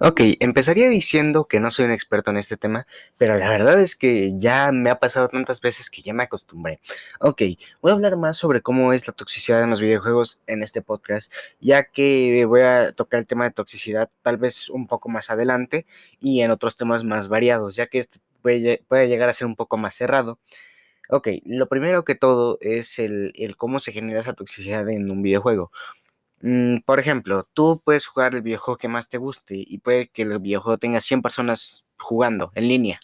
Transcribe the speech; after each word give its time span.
Ok, 0.00 0.20
empezaría 0.38 0.88
diciendo 0.88 1.46
que 1.48 1.58
no 1.58 1.72
soy 1.72 1.86
un 1.86 1.90
experto 1.90 2.30
en 2.30 2.36
este 2.36 2.56
tema, 2.56 2.86
pero 3.16 3.36
la 3.36 3.48
verdad 3.50 3.80
es 3.80 3.96
que 3.96 4.32
ya 4.38 4.70
me 4.70 4.90
ha 4.90 5.00
pasado 5.00 5.26
tantas 5.26 5.60
veces 5.60 5.90
que 5.90 6.02
ya 6.02 6.14
me 6.14 6.22
acostumbré. 6.22 6.80
Ok, 7.18 7.42
voy 7.82 7.90
a 7.90 7.94
hablar 7.94 8.16
más 8.16 8.36
sobre 8.36 8.62
cómo 8.62 8.92
es 8.92 9.08
la 9.08 9.12
toxicidad 9.12 9.60
en 9.60 9.70
los 9.70 9.80
videojuegos 9.80 10.40
en 10.46 10.62
este 10.62 10.82
podcast, 10.82 11.32
ya 11.60 11.82
que 11.82 12.44
voy 12.46 12.60
a 12.60 12.92
tocar 12.92 13.18
el 13.18 13.26
tema 13.26 13.42
de 13.44 13.50
toxicidad 13.50 14.08
tal 14.22 14.36
vez 14.36 14.68
un 14.70 14.86
poco 14.86 15.08
más 15.08 15.30
adelante 15.30 15.84
y 16.20 16.42
en 16.42 16.52
otros 16.52 16.76
temas 16.76 17.02
más 17.02 17.26
variados, 17.26 17.74
ya 17.74 17.88
que 17.88 17.98
este 17.98 18.20
puede, 18.40 19.08
llegar 19.08 19.28
a 19.28 19.32
ser 19.32 19.48
un 19.48 19.56
poco 19.56 19.78
más 19.78 19.96
cerrado. 19.96 20.38
Ok, 21.10 21.28
lo 21.44 21.68
primero 21.68 22.04
que 22.04 22.14
todo 22.14 22.58
es 22.60 22.98
el, 22.98 23.32
el 23.36 23.56
cómo 23.56 23.80
se 23.80 23.92
genera 23.92 24.20
esa 24.20 24.34
toxicidad 24.34 24.88
en 24.90 25.10
un 25.10 25.22
videojuego. 25.22 25.72
Mm, 26.40 26.78
por 26.86 27.00
ejemplo, 27.00 27.48
tú 27.52 27.82
puedes 27.84 28.06
jugar 28.06 28.34
el 28.34 28.42
videojuego 28.42 28.78
que 28.78 28.88
más 28.88 29.08
te 29.08 29.18
guste 29.18 29.54
y 29.56 29.78
puede 29.78 30.08
que 30.08 30.22
el 30.22 30.38
videojuego 30.38 30.78
tenga 30.78 31.00
100 31.00 31.22
personas 31.22 31.86
jugando 31.98 32.52
en 32.54 32.68
línea. 32.68 33.00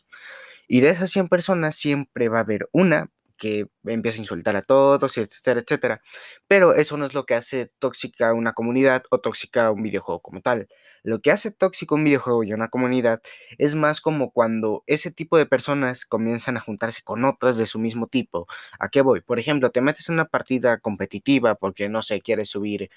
Y 0.68 0.80
de 0.80 0.90
esas 0.90 1.10
100 1.10 1.28
personas 1.28 1.76
siempre 1.76 2.28
va 2.28 2.38
a 2.38 2.42
haber 2.42 2.68
una 2.72 3.10
que 3.36 3.66
empieza 3.86 4.18
a 4.18 4.22
insultar 4.22 4.56
a 4.56 4.62
todos, 4.62 5.18
etcétera, 5.18 5.60
etcétera. 5.60 6.02
Pero 6.48 6.74
eso 6.74 6.96
no 6.96 7.04
es 7.06 7.14
lo 7.14 7.24
que 7.26 7.34
hace 7.34 7.72
tóxica 7.80 8.32
una 8.34 8.52
comunidad 8.54 9.02
o 9.10 9.18
tóxica 9.20 9.70
un 9.72 9.82
videojuego 9.82 10.20
como 10.22 10.40
tal. 10.40 10.68
Lo 11.02 11.20
que 11.20 11.32
hace 11.32 11.50
tóxico 11.50 11.96
un 11.96 12.04
videojuego 12.04 12.44
y 12.44 12.52
una 12.52 12.68
comunidad 12.68 13.20
es 13.58 13.74
más 13.74 14.00
como 14.00 14.32
cuando 14.32 14.84
ese 14.86 15.10
tipo 15.10 15.36
de 15.36 15.46
personas 15.46 16.06
comienzan 16.06 16.56
a 16.56 16.60
juntarse 16.60 17.02
con 17.02 17.24
otras 17.24 17.58
de 17.58 17.66
su 17.66 17.78
mismo 17.78 18.06
tipo. 18.06 18.46
¿A 18.78 18.88
qué 18.88 19.02
voy? 19.02 19.20
Por 19.20 19.38
ejemplo, 19.38 19.70
te 19.70 19.80
metes 19.80 20.08
en 20.08 20.14
una 20.14 20.26
partida 20.26 20.78
competitiva 20.78 21.56
porque, 21.56 21.88
no 21.88 22.02
sé, 22.02 22.20
quieres 22.20 22.50
subir 22.50 22.90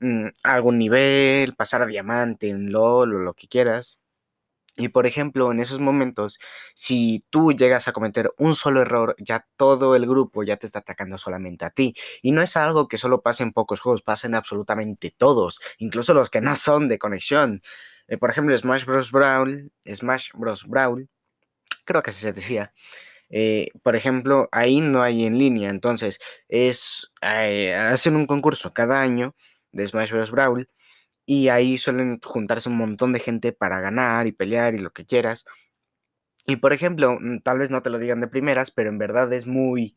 Mm, 0.00 0.28
algún 0.44 0.78
nivel, 0.78 1.54
pasar 1.56 1.82
a 1.82 1.86
diamante 1.86 2.48
en 2.48 2.70
LOL 2.70 3.14
o 3.16 3.18
lo 3.18 3.34
que 3.34 3.48
quieras. 3.48 3.98
Y 4.76 4.90
por 4.90 5.06
ejemplo, 5.06 5.50
en 5.52 5.60
esos 5.60 5.80
momentos, 5.80 6.38
si 6.74 7.24
tú 7.30 7.52
llegas 7.52 7.88
a 7.88 7.92
cometer 7.92 8.32
un 8.38 8.54
solo 8.54 8.82
error, 8.82 9.16
ya 9.18 9.46
todo 9.56 9.96
el 9.96 10.06
grupo 10.06 10.44
ya 10.44 10.56
te 10.56 10.66
está 10.66 10.80
atacando 10.80 11.18
solamente 11.18 11.64
a 11.64 11.70
ti. 11.70 11.94
Y 12.22 12.32
no 12.32 12.42
es 12.42 12.56
algo 12.56 12.88
que 12.88 12.96
solo 12.98 13.22
pase 13.22 13.42
en 13.42 13.52
pocos 13.52 13.80
juegos, 13.80 14.02
pasa 14.02 14.28
en 14.28 14.36
absolutamente 14.36 15.14
todos, 15.16 15.60
incluso 15.78 16.14
los 16.14 16.30
que 16.30 16.40
no 16.40 16.54
son 16.56 16.88
de 16.88 16.98
conexión. 16.98 17.62
Eh, 18.08 18.18
por 18.18 18.30
ejemplo, 18.30 18.56
Smash 18.56 18.84
Bros. 18.84 19.10
Brawl, 19.12 19.72
Smash 19.86 20.30
Bros. 20.34 20.64
Brawl, 20.66 21.08
creo 21.84 22.02
que 22.02 22.10
así 22.10 22.20
se 22.22 22.32
decía. 22.32 22.72
Eh, 23.30 23.68
por 23.82 23.96
ejemplo, 23.96 24.48
ahí 24.52 24.80
no 24.80 25.02
hay 25.02 25.24
en 25.24 25.38
línea, 25.38 25.70
entonces 25.70 26.18
es 26.48 27.12
eh, 27.22 27.74
hacen 27.74 28.16
un 28.16 28.26
concurso 28.26 28.72
cada 28.72 29.02
año 29.02 29.34
de 29.72 29.86
Smash 29.86 30.12
Bros. 30.12 30.30
Brawl. 30.30 30.68
Y 31.26 31.48
ahí 31.48 31.78
suelen 31.78 32.20
juntarse 32.24 32.68
un 32.68 32.76
montón 32.76 33.12
de 33.12 33.20
gente 33.20 33.52
para 33.52 33.80
ganar 33.80 34.26
y 34.26 34.32
pelear 34.32 34.74
y 34.74 34.78
lo 34.78 34.90
que 34.90 35.04
quieras. 35.04 35.44
Y 36.46 36.56
por 36.56 36.72
ejemplo, 36.72 37.18
mm, 37.20 37.40
tal 37.40 37.58
vez 37.58 37.70
no 37.70 37.82
te 37.82 37.90
lo 37.90 37.98
digan 37.98 38.20
de 38.20 38.28
primeras, 38.28 38.70
pero 38.70 38.88
en 38.88 38.98
verdad 38.98 39.32
es 39.32 39.46
muy 39.46 39.96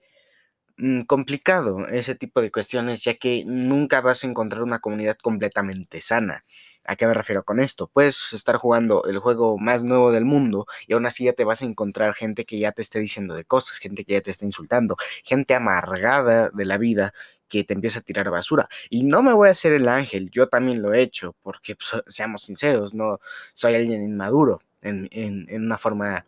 mm, 0.77 1.03
complicado 1.03 1.87
ese 1.87 2.15
tipo 2.15 2.41
de 2.41 2.51
cuestiones, 2.51 3.03
ya 3.03 3.15
que 3.15 3.43
nunca 3.45 4.01
vas 4.01 4.23
a 4.23 4.27
encontrar 4.27 4.63
una 4.63 4.79
comunidad 4.79 5.17
completamente 5.17 6.01
sana. 6.01 6.43
¿A 6.85 6.95
qué 6.95 7.07
me 7.07 7.13
refiero 7.13 7.43
con 7.45 7.59
esto? 7.59 7.87
Puedes 7.93 8.33
estar 8.33 8.57
jugando 8.57 9.05
el 9.05 9.19
juego 9.19 9.57
más 9.59 9.83
nuevo 9.83 10.11
del 10.11 10.25
mundo 10.25 10.65
y 10.87 10.93
aún 10.93 11.05
así 11.05 11.25
ya 11.25 11.33
te 11.33 11.45
vas 11.45 11.61
a 11.61 11.65
encontrar 11.65 12.13
gente 12.15 12.45
que 12.45 12.59
ya 12.59 12.71
te 12.71 12.81
esté 12.81 12.99
diciendo 12.99 13.35
de 13.35 13.45
cosas, 13.45 13.77
gente 13.77 14.03
que 14.05 14.13
ya 14.13 14.21
te 14.21 14.31
está 14.31 14.45
insultando, 14.45 14.97
gente 15.23 15.53
amargada 15.55 16.49
de 16.51 16.65
la 16.65 16.77
vida 16.77 17.13
que 17.51 17.65
te 17.65 17.73
empieza 17.73 17.99
a 17.99 18.03
tirar 18.03 18.31
basura. 18.31 18.69
Y 18.89 19.03
no 19.03 19.21
me 19.21 19.33
voy 19.33 19.49
a 19.49 19.51
hacer 19.51 19.73
el 19.73 19.87
ángel, 19.87 20.31
yo 20.31 20.47
también 20.47 20.81
lo 20.81 20.93
he 20.93 21.01
hecho, 21.01 21.35
porque 21.43 21.75
pues, 21.75 21.91
seamos 22.07 22.43
sinceros, 22.43 22.93
no 22.93 23.19
soy 23.53 23.75
alguien 23.75 24.07
inmaduro 24.07 24.61
en, 24.81 25.07
en 25.11 25.63
una 25.63 25.77
forma 25.77 26.25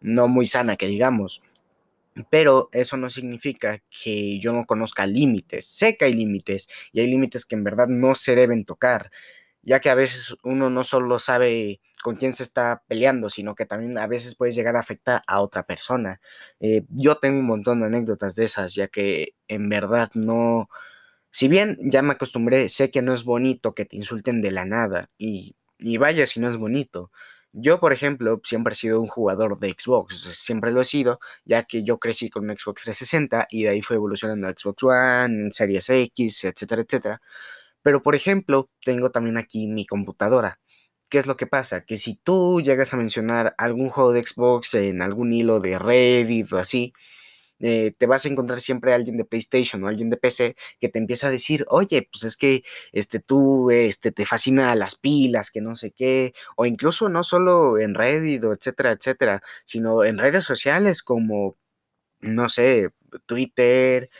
no 0.00 0.28
muy 0.28 0.46
sana, 0.46 0.76
que 0.76 0.86
digamos. 0.86 1.42
Pero 2.30 2.68
eso 2.72 2.96
no 2.96 3.08
significa 3.10 3.82
que 3.90 4.38
yo 4.38 4.52
no 4.52 4.66
conozca 4.66 5.06
límites. 5.06 5.66
Sé 5.66 5.96
que 5.96 6.04
hay 6.04 6.12
límites 6.12 6.68
y 6.92 7.00
hay 7.00 7.06
límites 7.06 7.46
que 7.46 7.56
en 7.56 7.64
verdad 7.64 7.88
no 7.88 8.14
se 8.14 8.36
deben 8.36 8.64
tocar, 8.64 9.10
ya 9.62 9.80
que 9.80 9.90
a 9.90 9.94
veces 9.94 10.36
uno 10.42 10.70
no 10.70 10.84
solo 10.84 11.18
sabe 11.18 11.80
con 12.02 12.16
quién 12.16 12.34
se 12.34 12.42
está 12.42 12.82
peleando, 12.88 13.30
sino 13.30 13.54
que 13.54 13.66
también 13.66 13.96
a 13.98 14.06
veces 14.06 14.34
puedes 14.34 14.54
llegar 14.56 14.76
a 14.76 14.80
afectar 14.80 15.22
a 15.26 15.40
otra 15.40 15.64
persona. 15.64 16.20
Eh, 16.60 16.84
yo 16.88 17.16
tengo 17.16 17.38
un 17.40 17.46
montón 17.46 17.80
de 17.80 17.86
anécdotas 17.86 18.34
de 18.36 18.44
esas, 18.46 18.74
ya 18.74 18.88
que 18.88 19.34
en 19.48 19.68
verdad 19.68 20.10
no... 20.14 20.68
Si 21.30 21.48
bien 21.48 21.78
ya 21.80 22.02
me 22.02 22.12
acostumbré, 22.12 22.68
sé 22.68 22.90
que 22.90 23.02
no 23.02 23.14
es 23.14 23.24
bonito 23.24 23.74
que 23.74 23.86
te 23.86 23.96
insulten 23.96 24.42
de 24.42 24.50
la 24.50 24.64
nada, 24.66 25.10
y, 25.18 25.56
y 25.78 25.96
vaya 25.98 26.26
si 26.26 26.40
no 26.40 26.48
es 26.50 26.56
bonito. 26.58 27.10
Yo, 27.52 27.80
por 27.80 27.92
ejemplo, 27.92 28.40
siempre 28.44 28.72
he 28.72 28.76
sido 28.76 29.00
un 29.00 29.06
jugador 29.08 29.58
de 29.58 29.70
Xbox, 29.78 30.20
siempre 30.38 30.72
lo 30.72 30.80
he 30.80 30.84
sido, 30.86 31.20
ya 31.44 31.64
que 31.64 31.84
yo 31.84 31.98
crecí 31.98 32.30
con 32.30 32.48
un 32.48 32.56
Xbox 32.56 32.82
360 32.82 33.46
y 33.50 33.64
de 33.64 33.70
ahí 33.70 33.82
fue 33.82 33.96
evolucionando 33.96 34.46
a 34.46 34.52
Xbox 34.52 34.82
One, 34.84 35.50
Series 35.52 35.88
X, 35.90 36.44
etcétera, 36.44 36.82
etcétera. 36.82 37.20
Pero, 37.82 38.02
por 38.02 38.14
ejemplo, 38.14 38.70
tengo 38.84 39.10
también 39.10 39.36
aquí 39.36 39.66
mi 39.66 39.86
computadora. 39.86 40.60
¿Qué 41.08 41.18
es 41.18 41.26
lo 41.26 41.36
que 41.36 41.46
pasa? 41.46 41.84
Que 41.84 41.98
si 41.98 42.16
tú 42.16 42.60
llegas 42.62 42.94
a 42.94 42.96
mencionar 42.96 43.54
algún 43.58 43.90
juego 43.90 44.12
de 44.12 44.22
Xbox 44.22 44.74
en 44.74 45.02
algún 45.02 45.32
hilo 45.32 45.60
de 45.60 45.78
Reddit 45.78 46.52
o 46.52 46.58
así, 46.58 46.94
eh, 47.60 47.92
te 47.96 48.06
vas 48.06 48.24
a 48.26 48.28
encontrar 48.28 48.60
siempre 48.60 48.92
alguien 48.92 49.16
de 49.16 49.24
PlayStation 49.24 49.84
o 49.84 49.88
alguien 49.88 50.10
de 50.10 50.16
PC 50.16 50.56
que 50.80 50.88
te 50.88 50.98
empieza 50.98 51.28
a 51.28 51.30
decir, 51.30 51.64
oye, 51.68 52.08
pues 52.10 52.24
es 52.24 52.36
que 52.36 52.62
este, 52.92 53.20
tú 53.20 53.70
este, 53.70 54.10
te 54.10 54.26
fascina 54.26 54.74
las 54.74 54.96
pilas, 54.96 55.50
que 55.52 55.60
no 55.60 55.76
sé 55.76 55.92
qué, 55.92 56.34
o 56.56 56.66
incluso 56.66 57.08
no 57.08 57.22
solo 57.24 57.78
en 57.78 57.94
Reddit 57.94 58.42
o 58.44 58.52
etcétera, 58.52 58.92
etcétera, 58.92 59.42
sino 59.64 60.04
en 60.04 60.18
redes 60.18 60.44
sociales 60.44 61.02
como, 61.04 61.56
no 62.20 62.48
sé, 62.48 62.90
Twitter, 63.26 64.10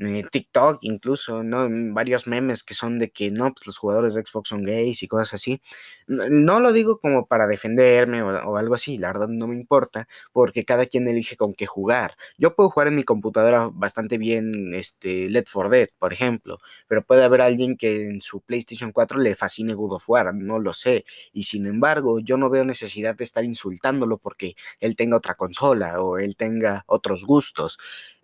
eh, 0.00 0.24
TikTok 0.30 0.78
incluso, 0.82 1.42
¿no? 1.42 1.66
Varios 1.92 2.26
memes 2.28 2.62
que 2.62 2.74
son 2.74 2.98
de 3.00 3.10
que 3.10 3.30
no, 3.30 3.52
pues 3.52 3.66
los 3.66 3.78
jugadores 3.78 4.14
de 4.14 4.24
Xbox 4.24 4.48
son 4.50 4.62
gays 4.62 5.02
y 5.02 5.08
cosas 5.08 5.34
así. 5.34 5.60
No, 6.06 6.60
lo 6.60 6.72
digo 6.72 7.00
como 7.00 7.26
para 7.26 7.46
defenderme 7.46 8.22
o, 8.22 8.56
algo 8.56 8.74
así, 8.74 8.96
la 8.98 9.08
verdad 9.08 9.28
no 9.28 9.48
me 9.48 9.56
importa, 9.56 10.08
porque 10.32 10.64
cada 10.64 10.86
quien 10.86 11.08
elige 11.08 11.36
con 11.36 11.52
qué 11.52 11.66
jugar. 11.66 12.16
Yo 12.38 12.54
puedo 12.54 12.70
jugar 12.70 12.88
en 12.88 12.94
mi 12.96 13.02
computadora 13.02 13.70
bastante 13.72 14.18
bien, 14.18 14.74
este, 14.74 15.28
Let 15.28 15.44
for 15.46 15.68
Dead, 15.68 15.88
por 15.98 16.12
ejemplo, 16.12 16.58
pero 16.86 17.02
puede 17.02 17.24
haber 17.24 17.42
alguien 17.42 17.76
que 17.76 18.08
en 18.08 18.20
su 18.20 18.40
PlayStation 18.40 18.92
4 18.92 19.18
le 19.18 19.34
fascine 19.34 19.74
God 19.74 19.94
of 19.94 20.08
War, 20.08 20.34
no 20.34 20.58
lo 20.58 20.74
sé. 20.74 21.04
Y 21.32 21.44
sin 21.44 21.66
embargo, 21.66 22.20
yo 22.20 22.36
no 22.36 22.50
veo 22.50 22.64
necesidad 22.64 23.16
de 23.16 23.24
estar 23.24 23.44
insultándolo 23.44 24.18
porque 24.18 24.54
él 24.80 24.96
tenga 24.96 25.16
otra 25.16 25.34
consola 25.34 26.00
o 26.00 26.18
él 26.18 26.36
tenga 26.36 26.84
otros 26.86 27.24
gustos. 27.24 27.78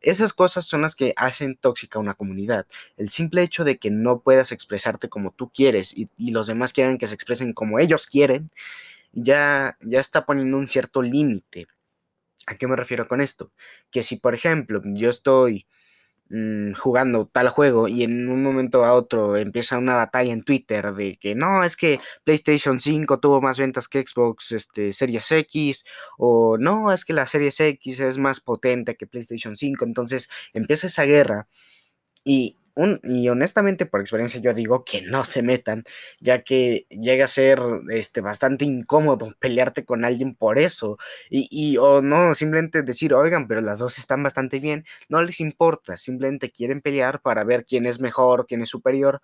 Esas 0.04 0.34
cosas 0.34 0.66
son 0.66 0.82
las 0.82 0.94
que 0.94 1.14
hacen 1.16 1.56
tóxica 1.56 1.98
una 1.98 2.12
comunidad. 2.12 2.66
El 2.98 3.08
simple 3.08 3.42
hecho 3.42 3.64
de 3.64 3.78
que 3.78 3.90
no 3.90 4.20
puedas 4.20 4.52
expresarte 4.52 5.08
como 5.08 5.32
tú 5.32 5.50
quieres 5.50 5.94
y, 5.96 6.10
los 6.30 6.46
demás 6.46 6.74
quieren 6.74 6.98
que 6.98 7.06
se 7.08 7.14
expresen 7.14 7.54
como 7.54 7.78
ellos 7.78 8.06
quieren, 8.06 8.50
ya, 9.12 9.78
ya 9.80 10.00
está 10.00 10.26
poniendo 10.26 10.58
un 10.58 10.66
cierto 10.66 11.00
límite. 11.00 11.68
¿A 12.46 12.56
qué 12.56 12.66
me 12.66 12.76
refiero 12.76 13.08
con 13.08 13.22
esto? 13.22 13.50
Que 13.90 14.02
si, 14.02 14.16
por 14.16 14.34
ejemplo, 14.34 14.82
yo 14.84 15.08
estoy 15.08 15.66
Mm, 16.30 16.72
jugando 16.72 17.26
tal 17.26 17.50
juego 17.50 17.86
y 17.86 18.02
en 18.02 18.30
un 18.30 18.42
momento 18.42 18.82
a 18.82 18.94
otro 18.94 19.36
empieza 19.36 19.76
una 19.76 19.94
batalla 19.94 20.32
en 20.32 20.42
Twitter 20.42 20.94
de 20.94 21.16
que 21.16 21.34
no, 21.34 21.62
es 21.64 21.76
que 21.76 22.00
PlayStation 22.24 22.80
5 22.80 23.20
tuvo 23.20 23.42
más 23.42 23.58
ventas 23.58 23.88
que 23.88 24.02
Xbox 24.02 24.52
este, 24.52 24.92
Series 24.92 25.30
X 25.30 25.84
o 26.16 26.56
no, 26.56 26.90
es 26.92 27.04
que 27.04 27.12
la 27.12 27.26
Series 27.26 27.60
X 27.60 28.00
es 28.00 28.16
más 28.16 28.40
potente 28.40 28.96
que 28.96 29.06
PlayStation 29.06 29.54
5, 29.54 29.84
entonces 29.84 30.30
empieza 30.54 30.86
esa 30.86 31.04
guerra 31.04 31.46
y 32.24 32.56
y 33.02 33.28
honestamente 33.28 33.86
por 33.86 34.00
experiencia 34.00 34.40
yo 34.40 34.52
digo 34.52 34.84
que 34.84 35.02
no 35.02 35.24
se 35.24 35.42
metan, 35.42 35.84
ya 36.20 36.42
que 36.42 36.86
llega 36.90 37.24
a 37.26 37.28
ser 37.28 37.60
este, 37.90 38.20
bastante 38.20 38.64
incómodo 38.64 39.32
pelearte 39.40 39.84
con 39.84 40.04
alguien 40.04 40.34
por 40.34 40.58
eso. 40.58 40.98
Y, 41.30 41.48
y 41.50 41.76
o 41.78 42.02
no, 42.02 42.34
simplemente 42.34 42.82
decir, 42.82 43.14
oigan, 43.14 43.46
pero 43.48 43.60
las 43.60 43.78
dos 43.78 43.98
están 43.98 44.22
bastante 44.22 44.58
bien, 44.60 44.84
no 45.08 45.22
les 45.22 45.40
importa, 45.40 45.96
simplemente 45.96 46.50
quieren 46.50 46.80
pelear 46.80 47.20
para 47.22 47.44
ver 47.44 47.64
quién 47.64 47.86
es 47.86 48.00
mejor, 48.00 48.46
quién 48.46 48.62
es 48.62 48.68
superior. 48.68 49.20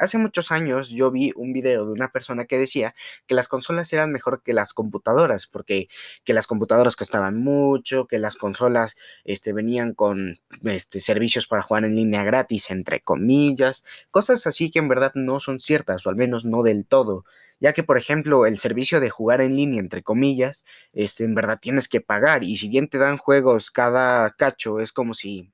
Hace 0.00 0.16
muchos 0.16 0.50
años 0.50 0.88
yo 0.88 1.10
vi 1.10 1.30
un 1.36 1.52
video 1.52 1.84
de 1.84 1.92
una 1.92 2.10
persona 2.10 2.46
que 2.46 2.58
decía 2.58 2.94
que 3.26 3.34
las 3.34 3.48
consolas 3.48 3.92
eran 3.92 4.10
mejor 4.10 4.42
que 4.42 4.54
las 4.54 4.72
computadoras, 4.72 5.46
porque 5.46 5.88
que 6.24 6.32
las 6.32 6.46
computadoras 6.46 6.96
costaban 6.96 7.36
mucho, 7.36 8.06
que 8.06 8.18
las 8.18 8.36
consolas 8.36 8.96
este, 9.24 9.52
venían 9.52 9.92
con 9.92 10.40
este, 10.64 11.00
servicios 11.00 11.46
para 11.46 11.60
jugar 11.60 11.84
en 11.84 11.96
línea 11.96 12.24
gratis, 12.24 12.70
entre 12.70 13.02
comillas, 13.02 13.84
cosas 14.10 14.46
así 14.46 14.70
que 14.70 14.78
en 14.78 14.88
verdad 14.88 15.12
no 15.14 15.38
son 15.38 15.60
ciertas, 15.60 16.06
o 16.06 16.08
al 16.08 16.16
menos 16.16 16.46
no 16.46 16.62
del 16.62 16.86
todo. 16.86 17.26
Ya 17.58 17.74
que 17.74 17.82
por 17.82 17.98
ejemplo 17.98 18.46
el 18.46 18.58
servicio 18.58 19.00
de 19.00 19.10
jugar 19.10 19.42
en 19.42 19.54
línea, 19.54 19.80
entre 19.80 20.02
comillas, 20.02 20.64
este, 20.94 21.24
en 21.24 21.34
verdad 21.34 21.58
tienes 21.60 21.88
que 21.88 22.00
pagar 22.00 22.42
y 22.42 22.56
si 22.56 22.68
bien 22.68 22.88
te 22.88 22.96
dan 22.96 23.18
juegos 23.18 23.70
cada 23.70 24.30
cacho, 24.30 24.80
es 24.80 24.92
como 24.92 25.12
si, 25.12 25.52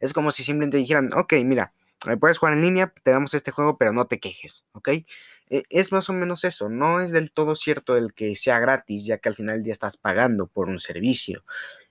es 0.00 0.12
como 0.12 0.32
si 0.32 0.42
simplemente 0.42 0.78
dijeran, 0.78 1.12
ok, 1.12 1.34
mira, 1.44 1.72
puedes 2.20 2.38
jugar 2.38 2.54
en 2.54 2.62
línea, 2.62 2.92
te 3.02 3.10
damos 3.10 3.34
este 3.34 3.50
juego, 3.50 3.76
pero 3.78 3.92
no 3.92 4.06
te 4.06 4.20
quejes, 4.20 4.64
¿ok? 4.72 4.88
E, 5.50 5.62
es 5.70 5.92
más 5.92 6.08
o 6.10 6.12
menos 6.12 6.44
eso, 6.44 6.68
no 6.68 7.00
es 7.00 7.10
del 7.10 7.32
todo 7.32 7.56
cierto 7.56 7.96
el 7.96 8.12
que 8.14 8.36
sea 8.36 8.58
gratis, 8.58 9.06
ya 9.06 9.18
que 9.18 9.28
al 9.28 9.34
final 9.34 9.62
ya 9.64 9.72
estás 9.72 9.96
pagando 9.96 10.46
por 10.46 10.68
un 10.68 10.78
servicio. 10.78 11.44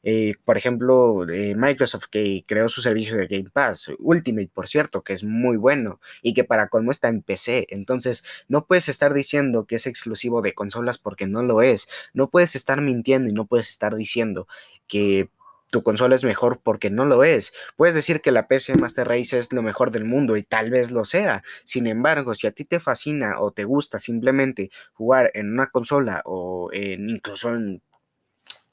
Eh, 0.04 0.36
por 0.46 0.58
ejemplo, 0.58 1.28
eh, 1.30 1.56
Microsoft 1.56 2.06
que 2.10 2.44
creó 2.48 2.70
su 2.70 2.82
servicio 2.82 3.18
de 3.18 3.28
Game 3.28 3.50
Pass, 3.50 3.92
Ultimate, 4.00 4.50
por 4.54 4.68
cierto, 4.68 5.04
que 5.04 5.14
es 5.14 5.24
muy 5.24 5.58
bueno 5.58 6.00
y 6.22 6.34
que 6.34 6.44
para 6.44 6.70
colmo 6.70 6.92
está 6.92 7.10
en 7.10 7.22
PC. 7.24 7.68
Entonces, 7.70 8.24
no 8.48 8.66
puedes 8.66 8.90
estar 8.90 9.14
diciendo 9.14 9.66
que 9.66 9.76
es 9.76 9.88
exclusivo 9.88 10.42
de 10.42 10.54
consolas 10.54 10.98
porque 10.98 11.28
no 11.28 11.42
lo 11.44 11.62
es. 11.62 11.90
No 12.14 12.30
puedes 12.30 12.56
estar 12.56 12.82
mintiendo 12.82 13.30
y 13.30 13.34
no 13.34 13.48
puedes 13.48 13.70
estar 13.70 13.96
diciendo 13.96 14.48
que 14.88 15.30
tu 15.70 15.84
consola 15.84 16.16
es 16.16 16.24
mejor 16.24 16.60
porque 16.64 16.90
no 16.90 17.06
lo 17.06 17.24
es. 17.24 17.54
Puedes 17.76 17.96
decir 17.96 18.22
que 18.22 18.32
la 18.32 18.48
PC 18.48 18.76
Master 18.76 19.08
Race 19.08 19.38
es 19.38 19.52
lo 19.54 19.62
mejor 19.62 19.92
del 19.92 20.06
mundo 20.06 20.38
y 20.38 20.44
tal 20.44 20.72
vez 20.72 20.92
lo 20.92 21.06
sea. 21.06 21.44
Sin 21.64 21.88
embargo, 21.88 22.34
si 22.34 22.48
a 22.48 22.52
ti 22.52 22.64
te 22.64 22.80
fascina 22.80 23.40
o 23.40 23.52
te 23.52 23.66
gusta 23.66 24.00
simplemente 24.00 24.72
jugar 24.94 25.32
en 25.34 25.52
una 25.52 25.68
consola 25.68 26.22
o 26.26 26.70
en, 26.72 27.10
incluso 27.10 27.50
en, 27.50 27.82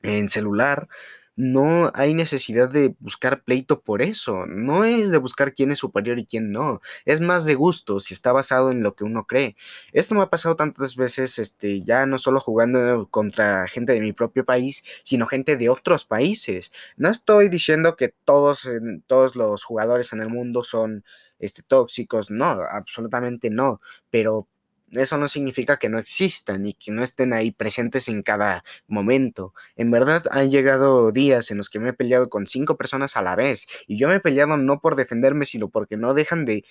en 0.03 0.29
celular, 0.29 0.89
no 1.37 1.91
hay 1.95 2.15
necesidad 2.15 2.69
de 2.71 2.95
buscar 3.01 3.43
pleito 3.43 3.81
por 3.81 4.03
eso. 4.03 4.47
No 4.47 4.85
es 4.85 5.11
de 5.11 5.19
buscar 5.19 5.55
quién 5.55 5.71
es 5.73 5.79
superior 5.79 6.19
y 6.19 6.27
quién 6.27 6.53
no. 6.53 6.81
Es 7.05 7.21
más 7.21 7.45
de 7.45 7.55
gusto 7.55 8.01
si 8.01 8.15
está 8.15 8.33
basado 8.33 8.71
en 8.71 8.83
lo 8.83 8.95
que 8.95 9.05
uno 9.05 9.27
cree. 9.27 9.57
Esto 9.93 10.15
me 10.15 10.23
ha 10.23 10.31
pasado 10.31 10.57
tantas 10.57 10.97
veces, 10.97 11.39
este, 11.39 11.83
ya 11.83 12.07
no 12.07 12.19
solo 12.19 12.41
jugando 12.41 13.09
contra 13.11 13.67
gente 13.69 13.93
de 13.93 14.01
mi 14.01 14.13
propio 14.13 14.45
país, 14.45 14.85
sino 15.03 15.27
gente 15.27 15.57
de 15.57 15.69
otros 15.69 16.05
países. 16.05 16.73
No 16.97 17.09
estoy 17.11 17.49
diciendo 17.49 17.97
que 17.97 18.15
todos, 18.25 18.69
todos 19.07 19.37
los 19.37 19.65
jugadores 19.65 20.13
en 20.13 20.23
el 20.23 20.29
mundo 20.29 20.65
son 20.65 21.05
este, 21.39 21.63
tóxicos, 21.63 22.31
no, 22.31 22.47
absolutamente 22.47 23.51
no. 23.51 23.81
Pero 24.11 24.49
eso 24.97 25.19
no 25.19 25.29
significa 25.29 25.77
que 25.77 25.89
no 25.89 25.99
existan 25.99 26.67
y 26.67 26.75
que 26.75 26.93
no 26.93 27.03
estén 27.03 27.33
ahí 27.33 27.51
presentes 27.51 28.09
en 28.09 28.23
cada 28.23 28.65
momento. 28.87 29.55
En 29.77 29.91
verdad 29.91 30.25
han 30.31 30.51
llegado 30.51 31.13
días 31.13 31.51
en 31.51 31.59
los 31.59 31.71
que 31.71 31.81
me 31.81 31.91
he 31.91 31.93
peleado 31.93 32.29
con 32.29 32.47
cinco 32.47 32.77
personas 32.77 33.17
a 33.17 33.23
la 33.23 33.37
vez 33.37 33.67
y 33.87 33.97
yo 33.97 34.09
me 34.09 34.17
he 34.17 34.21
peleado 34.21 34.57
no 34.57 34.81
por 34.81 34.97
defenderme, 34.97 35.45
sino 35.47 35.69
porque 35.69 35.97
no 35.97 36.15
dejan 36.15 36.45
de, 36.45 36.65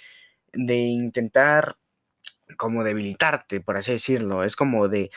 de 0.54 0.76
intentar 0.76 1.78
como 2.58 2.84
debilitarte, 2.84 3.62
por 3.62 3.78
así 3.78 3.94
decirlo. 3.94 4.44
Es 4.44 4.56
como 4.56 4.88
de, 4.88 5.12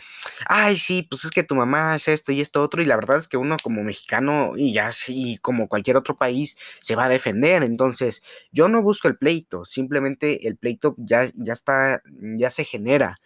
ay, 0.48 0.76
sí, 0.76 1.02
pues 1.08 1.24
es 1.24 1.30
que 1.30 1.42
tu 1.44 1.54
mamá 1.54 1.96
es 1.96 2.08
esto 2.08 2.32
y 2.32 2.40
esto 2.40 2.62
otro, 2.62 2.82
y 2.82 2.86
la 2.86 2.96
verdad 2.96 3.18
es 3.18 3.28
que 3.28 3.36
uno 3.36 3.56
como 3.62 3.82
mexicano 3.84 4.52
y 4.56 4.72
ya 4.72 4.92
sí, 4.92 5.38
como 5.42 5.68
cualquier 5.68 5.96
otro 5.96 6.16
país, 6.16 6.56
se 6.80 6.96
va 6.96 7.06
a 7.06 7.08
defender. 7.08 7.62
Entonces, 7.62 8.22
yo 8.52 8.68
no 8.68 8.82
busco 8.82 9.08
el 9.08 9.16
pleito, 9.18 9.64
simplemente 9.64 10.48
el 10.48 10.56
pleito 10.56 10.94
ya, 10.98 11.30
ya 11.34 11.52
está, 11.52 12.02
ya 12.38 12.50
se 12.50 12.64
genera. 12.64 13.18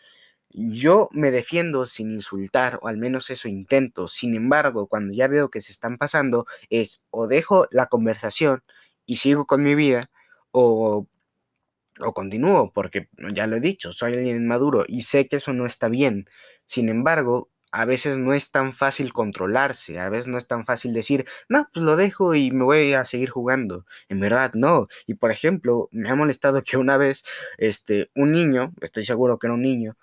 Yo 0.52 1.08
me 1.12 1.31
defiendo 1.31 1.85
sin 1.87 2.12
insultar, 2.14 2.79
o 2.82 2.88
al 2.88 2.99
menos 2.99 3.31
eso 3.31 3.49
intento. 3.49 4.08
Sin 4.08 4.35
embargo, 4.35 4.88
cuando 4.88 5.12
ya 5.14 5.29
veo 5.29 5.50
que 5.50 5.61
se 5.61 5.73
están 5.73 5.97
pasando, 5.99 6.47
es 6.70 7.05
o 7.11 7.29
dejo 7.29 7.67
la 7.70 7.87
conversación 7.87 8.62
y 9.06 9.17
sigo 9.17 9.47
con 9.47 9.62
mi 9.62 9.75
vida, 9.76 10.11
o 10.52 11.06
o 12.02 12.12
continúo, 12.14 12.73
porque 12.73 13.08
ya 13.35 13.47
lo 13.47 13.56
he 13.56 13.61
dicho, 13.61 13.93
soy 13.93 14.14
alguien 14.14 14.47
maduro 14.47 14.85
y 14.88 15.02
sé 15.02 15.29
que 15.29 15.37
eso 15.37 15.52
no 15.52 15.67
está 15.67 15.88
bien. 15.88 16.26
Sin 16.67 16.88
embargo, 16.88 17.50
a 17.73 17.85
veces 17.85 18.19
no 18.19 18.35
es 18.35 18.50
tan 18.50 18.73
fácil 18.73 19.12
controlarse, 19.12 19.99
a 20.00 20.08
veces 20.08 20.26
no 20.26 20.38
es 20.38 20.47
tan 20.49 20.64
fácil 20.64 20.93
decir, 20.93 21.26
no, 21.49 21.69
pues 21.73 21.85
lo 21.85 21.97
dejo 21.97 22.35
y 22.35 22.50
me 22.50 22.64
voy 22.64 22.93
a 22.94 23.05
seguir 23.05 23.31
jugando. 23.31 23.87
En 24.08 24.20
verdad, 24.20 24.52
no. 24.55 24.88
Y 25.06 25.14
por 25.14 25.31
ejemplo, 25.31 25.88
me 25.93 26.11
ha 26.11 26.14
molestado 26.17 26.62
que 26.64 26.76
una 26.76 26.97
vez, 26.97 27.25
este, 27.58 28.11
un 28.14 28.32
niño, 28.32 28.73
estoy 28.81 29.05
seguro 29.05 29.38
que 29.38 29.47
era 29.47 29.55
un 29.55 29.62
niño, 29.62 29.97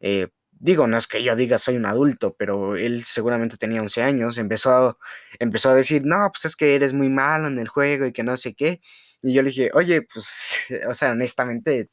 eh, 0.00 0.28
digo, 0.50 0.86
no 0.86 0.96
es 0.96 1.06
que 1.08 1.22
yo 1.24 1.34
diga 1.36 1.58
soy 1.58 1.76
un 1.76 1.86
adulto, 1.86 2.34
pero 2.38 2.76
él 2.76 3.04
seguramente 3.04 3.56
tenía 3.56 3.80
11 3.82 4.02
años, 4.02 4.38
empezó 4.38 4.70
a, 4.72 4.98
empezó 5.40 5.70
a 5.70 5.74
decir, 5.74 6.02
no, 6.04 6.18
pues 6.32 6.44
es 6.46 6.56
que 6.56 6.74
eres 6.74 6.92
muy 6.94 7.08
malo 7.08 7.48
en 7.48 7.58
el 7.58 7.68
juego 7.68 8.06
y 8.06 8.12
que 8.12 8.22
no 8.22 8.36
sé 8.36 8.54
qué. 8.54 8.80
Y 9.22 9.32
yo 9.32 9.42
le 9.42 9.50
dije, 9.50 9.70
oye, 9.74 10.02
pues, 10.02 10.66
o 10.88 10.94
sea, 10.94 11.12
honestamente, 11.12 11.90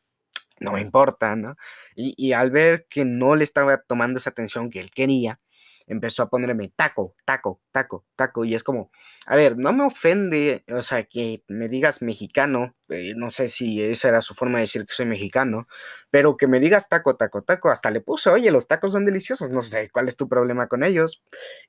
no 0.59 0.73
me 0.73 0.81
importa, 0.81 1.35
¿no? 1.35 1.55
Y, 1.95 2.33
al 2.33 2.51
ver 2.51 2.87
que 2.89 3.05
no 3.05 3.35
le 3.35 3.43
estaba 3.43 3.77
tomando 3.77 4.19
esa 4.19 4.31
atención 4.31 4.69
que 4.69 4.79
él 4.79 4.91
quería, 4.91 5.39
empezó 5.87 6.23
a 6.23 6.29
ponerme 6.29 6.69
taco, 6.69 7.15
taco, 7.25 7.61
taco, 7.71 8.05
taco. 8.15 8.45
Y 8.45 8.55
es 8.55 8.63
como, 8.63 8.91
a 9.25 9.35
ver, 9.35 9.57
no 9.57 9.73
me 9.73 9.83
ofende, 9.83 10.63
o 10.71 10.81
sea, 10.83 11.03
que 11.05 11.43
me 11.47 11.67
digas 11.67 12.01
mexicano, 12.01 12.75
eh, 12.89 13.13
no 13.15 13.29
sé 13.29 13.47
si 13.47 13.81
esa 13.81 14.09
era 14.09 14.21
su 14.21 14.33
forma 14.35 14.59
de 14.59 14.63
decir 14.63 14.85
que 14.85 14.93
soy 14.93 15.07
mexicano, 15.07 15.67
pero 16.11 16.37
que 16.37 16.47
me 16.47 16.59
digas 16.59 16.89
taco, 16.89 17.15
taco, 17.15 17.41
taco, 17.43 17.69
hasta 17.69 17.91
le 17.91 18.01
puse, 18.01 18.29
oye, 18.29 18.51
los 18.51 18.67
tacos 18.67 18.91
son 18.91 19.05
deliciosos, 19.05 19.49
no 19.49 19.61
sé 19.61 19.89
cuál 19.91 20.07
es 20.07 20.15
tu 20.17 20.29
problema 20.29 20.67
con 20.67 20.83
ellos. 20.83 21.23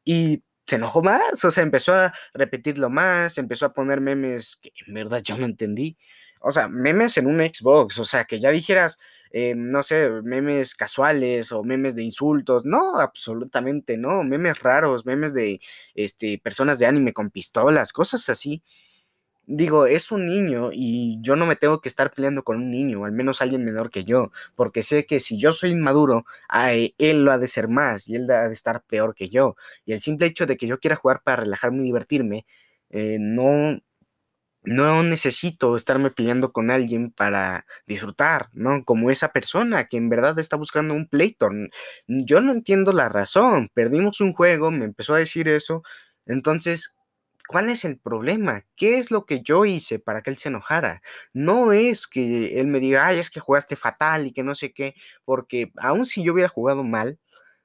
Y 0.05 0.45
se 0.67 0.77
enojó 0.77 1.03
más, 1.03 1.45
o 1.45 1.51
sea, 1.51 1.63
empezó 1.63 1.95
a 1.95 2.13
repetirlo 2.35 2.91
más, 2.91 3.39
empezó 3.39 3.67
a 3.67 3.73
poner 3.73 4.01
memes 4.01 4.57
que 4.63 4.73
en 4.87 4.95
verdad 4.95 5.21
yo 5.23 5.37
no 5.37 5.47
entendí. 5.47 5.97
O 6.41 6.53
sea, 6.53 6.69
memes 6.69 7.19
en 7.19 7.27
un 7.27 7.41
Xbox, 7.41 7.99
o 7.99 8.05
sea, 8.05 8.25
que 8.25 8.41
ya 8.41 8.51
dijeras, 8.51 8.99
eh, 9.33 9.55
no 9.57 9.83
sé, 9.83 10.11
memes 10.23 10.75
casuales 10.75 11.53
o 11.53 11.63
memes 11.63 11.95
de 11.95 12.03
insultos. 12.03 12.65
No, 12.65 12.99
absolutamente 12.99 13.97
no. 13.99 14.25
Memes 14.25 14.61
raros, 14.61 15.05
memes 15.07 15.35
de 15.35 15.61
este, 15.95 16.39
personas 16.39 16.79
de 16.79 16.87
anime 16.87 17.13
con 17.13 17.31
pistolas, 17.31 17.93
cosas 17.93 18.29
así 18.29 18.63
digo, 19.51 19.87
es 19.87 20.13
un 20.13 20.27
niño 20.27 20.71
y 20.73 21.19
yo 21.23 21.35
no 21.35 21.45
me 21.45 21.57
tengo 21.57 21.81
que 21.81 21.89
estar 21.89 22.13
peleando 22.13 22.45
con 22.45 22.57
un 22.57 22.71
niño, 22.71 23.05
al 23.05 23.13
menos 23.13 23.43
alguien 23.43 23.65
menor 23.65 23.91
que 23.91 24.05
yo, 24.05 24.31
porque 24.55 24.83
sé 24.83 25.07
que 25.07 25.19
si 25.21 25.39
yo 25.39 25.53
soy 25.53 25.71
inmaduro, 25.73 26.25
él 26.99 27.25
lo 27.25 27.33
ha 27.33 27.39
de 27.39 27.49
ser 27.49 27.69
más 27.69 28.09
y 28.09 28.15
él 28.17 28.31
ha 28.31 28.49
de 28.49 28.55
estar 28.55 28.83
peor 28.85 29.15
que 29.15 29.29
yo. 29.29 29.57
Y 29.85 29.93
el 29.93 30.01
simple 30.01 30.27
hecho 30.27 30.47
de 30.47 30.57
que 30.57 30.67
yo 30.69 30.79
quiera 30.79 30.97
jugar 30.97 31.23
para 31.25 31.43
relajarme 31.43 31.83
y 31.83 31.87
divertirme, 31.87 32.47
eh, 32.91 33.17
no, 33.21 33.81
no 34.63 35.03
necesito 35.03 35.77
estarme 35.77 36.11
peleando 36.11 36.53
con 36.53 36.71
alguien 36.71 37.11
para 37.11 37.67
disfrutar, 37.87 38.49
¿no? 38.53 38.85
Como 38.85 39.11
esa 39.11 39.33
persona 39.33 39.89
que 39.89 39.97
en 39.97 40.09
verdad 40.11 40.39
está 40.39 40.57
buscando 40.57 40.95
un 40.95 41.09
pleito. 41.09 41.49
Yo 42.07 42.41
no 42.41 42.53
entiendo 42.53 42.93
la 42.93 43.09
razón. 43.09 43.71
Perdimos 43.75 44.21
un 44.21 44.33
juego, 44.35 44.71
me 44.71 44.85
empezó 44.85 45.15
a 45.15 45.19
decir 45.19 45.49
eso. 45.49 45.83
Entonces, 46.27 46.95
¿Cuál 47.51 47.69
es 47.69 47.85
el 47.85 47.99
problema? 47.99 48.65
¿Qué 48.77 48.99
es 48.99 49.11
lo 49.11 49.27
que 49.27 49.43
yo 49.43 49.65
hice 49.65 49.99
para 49.99 50.23
que 50.23 50.31
él 50.31 50.37
se 50.37 50.51
enojara? 50.51 51.03
No 51.33 51.73
es 51.73 52.07
que 52.07 52.61
él 52.61 52.69
me 52.69 52.79
diga, 52.79 53.07
ay, 53.07 53.19
es 53.19 53.29
que 53.29 53.41
jugaste 53.41 53.75
fatal 53.75 54.27
y 54.29 54.33
que 54.33 54.45
no 54.45 54.55
sé 54.55 54.73
qué, 54.73 54.95
porque 55.25 55.73
aun 55.79 56.07
si 56.07 56.23
yo 56.23 56.33
hubiera 56.33 56.49
jugado 56.49 56.85
mal, 56.85 57.19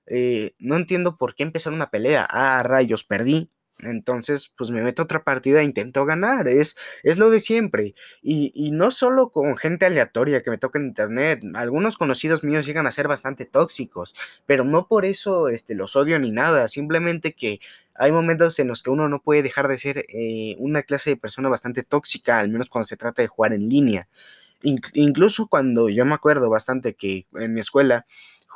eh, 0.07 0.53
no 0.59 0.75
entiendo 0.77 1.17
por 1.17 1.35
qué 1.35 1.43
empezar 1.43 1.73
una 1.73 1.91
pelea. 1.91 2.27
Ah, 2.29 2.63
rayos, 2.63 3.03
perdí. 3.03 3.51
Entonces, 3.79 4.51
pues 4.57 4.71
me 4.71 4.81
meto 4.81 5.03
otra 5.03 5.23
partida 5.23 5.61
e 5.61 5.63
intento 5.65 6.05
ganar. 6.05 6.47
Es, 6.47 6.77
es 7.03 7.17
lo 7.17 7.29
de 7.29 7.39
siempre. 7.39 7.93
Y, 8.21 8.51
y, 8.55 8.71
no 8.71 8.91
solo 8.91 9.29
con 9.29 9.57
gente 9.57 9.85
aleatoria 9.85 10.41
que 10.41 10.49
me 10.49 10.57
toca 10.57 10.79
en 10.79 10.85
internet. 10.85 11.41
Algunos 11.55 11.97
conocidos 11.97 12.43
míos 12.43 12.65
llegan 12.65 12.87
a 12.87 12.91
ser 12.91 13.07
bastante 13.07 13.45
tóxicos. 13.45 14.15
Pero 14.45 14.63
no 14.63 14.87
por 14.87 15.05
eso 15.05 15.49
este, 15.49 15.75
los 15.75 15.95
odio 15.95 16.19
ni 16.19 16.31
nada. 16.31 16.67
Simplemente 16.67 17.33
que 17.33 17.59
hay 17.95 18.11
momentos 18.11 18.59
en 18.59 18.67
los 18.67 18.83
que 18.83 18.89
uno 18.89 19.09
no 19.09 19.21
puede 19.21 19.43
dejar 19.43 19.67
de 19.67 19.77
ser 19.77 20.05
eh, 20.09 20.55
una 20.59 20.83
clase 20.83 21.11
de 21.11 21.17
persona 21.17 21.49
bastante 21.49 21.83
tóxica, 21.83 22.39
al 22.39 22.49
menos 22.49 22.69
cuando 22.69 22.85
se 22.85 22.97
trata 22.97 23.21
de 23.21 23.27
jugar 23.27 23.53
en 23.53 23.69
línea. 23.69 24.07
incluso 24.93 25.47
cuando 25.47 25.89
yo 25.89 26.05
me 26.05 26.15
acuerdo 26.15 26.49
bastante 26.49 26.95
que 26.95 27.27
en 27.35 27.53
mi 27.53 27.59
escuela 27.61 28.05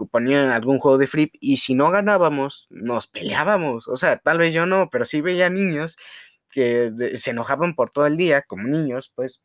ponían 0.07 0.49
algún 0.51 0.79
juego 0.79 0.97
de 0.97 1.07
flip 1.07 1.33
y 1.39 1.57
si 1.57 1.75
no 1.75 1.91
ganábamos, 1.91 2.67
nos 2.69 3.07
peleábamos. 3.07 3.87
O 3.87 3.97
sea, 3.97 4.17
tal 4.17 4.37
vez 4.39 4.53
yo 4.53 4.65
no, 4.65 4.89
pero 4.89 5.05
sí 5.05 5.21
veía 5.21 5.49
niños 5.49 5.97
que 6.51 6.91
se 7.17 7.31
enojaban 7.31 7.75
por 7.75 7.91
todo 7.91 8.07
el 8.07 8.17
día, 8.17 8.41
como 8.43 8.67
niños, 8.67 9.11
pues. 9.15 9.41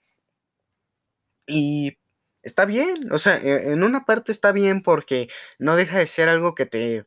Y 1.47 1.99
está 2.43 2.65
bien, 2.65 3.13
o 3.13 3.19
sea, 3.19 3.37
e, 3.39 3.73
en 3.73 3.83
una 3.83 4.05
parte 4.05 4.33
está 4.33 4.53
bien 4.53 4.83
porque 4.83 5.29
no 5.59 5.77
deja 5.77 5.99
de 5.99 6.07
ser 6.07 6.29
algo 6.29 6.55
que 6.55 6.67
te 6.67 7.07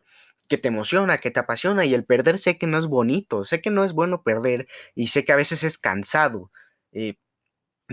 que 0.50 0.58
te 0.58 0.70
emociona, 0.70 1.18
que 1.18 1.30
te 1.32 1.42
apasiona 1.42 1.84
y 1.86 1.94
el 1.94 2.06
perder 2.06 2.38
sé 2.40 2.58
que 2.58 2.68
no 2.68 2.78
es 2.78 2.88
bonito, 2.88 3.44
sé 3.44 3.60
que 3.62 3.70
no 3.72 3.84
es 3.84 3.92
bueno 3.94 4.24
perder 4.24 4.68
y 4.96 5.08
sé 5.08 5.26
que 5.26 5.34
a 5.34 5.36
veces 5.36 5.64
es 5.64 5.78
cansado, 5.78 6.52
eh, 6.94 7.16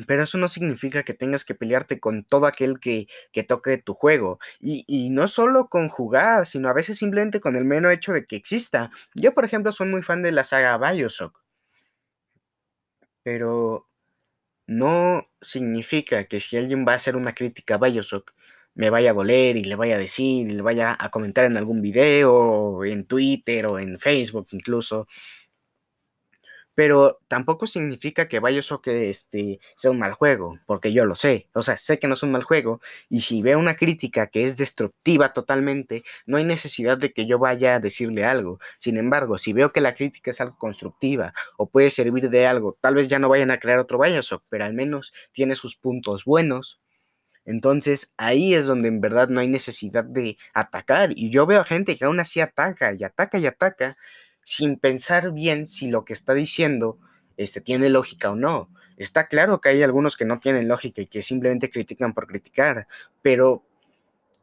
pero 0.07 0.25
eso 0.25 0.39
no 0.39 0.49
significa 0.49 1.03
que 1.05 1.15
tengas 1.15 1.45
que 1.45 1.55
pelearte 1.55 2.01
con 2.01 2.25
todo 2.25 2.47
aquel 2.47 2.81
que, 2.81 3.07
que 3.33 3.45
toque 3.45 3.79
tu 3.79 3.95
juego. 3.95 4.39
Y, 4.61 4.85
y, 4.87 5.11
no 5.11 5.29
solo 5.29 5.69
con 5.69 5.89
jugar, 5.89 6.47
sino 6.47 6.69
a 6.69 6.75
veces 6.75 6.99
simplemente 6.99 7.41
con 7.41 7.57
el 7.57 7.65
mero 7.65 7.91
hecho 7.91 8.13
de 8.13 8.27
que 8.27 8.37
exista. 8.37 8.91
Yo, 9.15 9.35
por 9.35 9.45
ejemplo, 9.45 9.73
soy 9.73 9.89
muy 9.89 10.03
fan 10.03 10.23
de 10.23 10.33
la 10.33 10.45
saga 10.45 10.79
Bioshock. 10.79 11.43
Pero 13.23 13.89
no 14.67 15.29
significa 15.41 16.25
que 16.25 16.41
si 16.41 16.57
alguien 16.57 16.87
va 16.87 16.93
a 16.93 16.97
hacer 16.97 17.17
una 17.17 17.35
crítica 17.35 17.77
a 17.77 17.79
Bioshock, 17.79 18.33
me 18.75 18.91
vaya 18.91 19.11
a 19.11 19.15
doler 19.15 19.57
y 19.57 19.65
le 19.65 19.77
vaya 19.77 19.97
a 19.97 19.99
decir 19.99 20.49
y 20.51 20.55
le 20.55 20.63
vaya 20.63 20.97
a 20.99 21.11
comentar 21.11 21.45
en 21.45 21.57
algún 21.57 21.81
video, 21.81 22.85
en 22.85 23.07
Twitter 23.07 23.67
o 23.67 23.79
en 23.79 23.99
Facebook 23.99 24.49
incluso. 24.53 25.07
Pero 26.75 27.21
tampoco 27.28 27.66
significa 27.66 28.28
que 28.28 28.40
Bioshock 28.40 28.88
este, 28.88 29.61
sea 29.76 29.90
un 29.90 29.99
mal 29.99 30.12
juego, 30.12 30.59
porque 30.66 30.93
yo 30.93 31.07
lo 31.07 31.14
sé, 31.14 31.49
o 31.54 31.62
sea, 31.62 31.76
sé 31.76 31.99
que 31.99 32.09
no 32.09 32.14
es 32.14 32.23
un 32.23 32.33
mal 32.33 32.43
juego, 32.43 32.81
y 33.09 33.21
si 33.21 33.43
veo 33.43 33.59
una 33.59 33.76
crítica 33.76 34.26
que 34.28 34.45
es 34.45 34.57
destructiva 34.57 35.33
totalmente, 35.33 36.04
no 36.26 36.37
hay 36.37 36.45
necesidad 36.45 36.99
de 36.99 37.12
que 37.12 37.26
yo 37.26 37.38
vaya 37.38 37.76
a 37.76 37.81
decirle 37.81 38.25
algo. 38.25 38.59
Sin 38.78 38.97
embargo, 38.97 39.38
si 39.38 39.52
veo 39.52 39.73
que 39.73 39.81
la 39.81 39.95
crítica 39.95 40.31
es 40.31 40.40
algo 40.40 40.57
constructiva 40.59 41.33
o 41.57 41.69
puede 41.69 41.90
servir 41.90 42.31
de 42.31 42.47
algo, 42.47 42.76
tal 42.81 42.95
vez 42.95 43.09
ya 43.09 43.19
no 43.19 43.28
vayan 43.28 43.50
a 43.50 43.59
crear 43.59 43.78
otro 43.78 43.99
Bioshock, 43.99 44.43
pero 44.49 44.64
al 44.64 44.75
menos 44.75 45.12
tiene 45.33 45.54
sus 45.57 45.76
puntos 45.76 46.25
buenos. 46.25 46.81
Entonces 47.47 48.14
ahí 48.16 48.54
es 48.54 48.66
donde 48.66 48.88
en 48.88 49.00
verdad 49.00 49.28
no 49.28 49.40
hay 49.40 49.49
necesidad 49.49 50.04
de 50.04 50.38
atacar. 50.54 51.11
Y 51.14 51.31
yo 51.31 51.47
veo 51.47 51.61
a 51.61 51.64
gente 51.64 51.97
que 51.97 52.04
aún 52.07 52.21
así 52.21 52.40
ataca 52.40 52.95
y 52.99 53.04
ataca 53.04 53.38
y 53.38 53.47
ataca 53.47 53.97
sin 54.45 54.79
pensar 54.79 55.33
bien 55.33 55.67
si 55.67 55.91
lo 55.91 56.05
que 56.05 56.13
está 56.13 56.35
diciendo 56.35 56.99
este, 57.37 57.61
tiene 57.61 57.89
lógica 57.89 58.31
o 58.31 58.37
no. 58.37 58.71
Está 58.97 59.27
claro 59.27 59.61
que 59.61 59.71
hay 59.71 59.83
algunos 59.83 60.17
que 60.17 60.25
no 60.25 60.39
tienen 60.39 60.69
lógica 60.69 61.03
y 61.03 61.07
que 61.07 61.23
simplemente 61.23 61.71
critican 61.71 62.15
por 62.15 62.29
criticar, 62.29 62.87
pero 63.23 63.65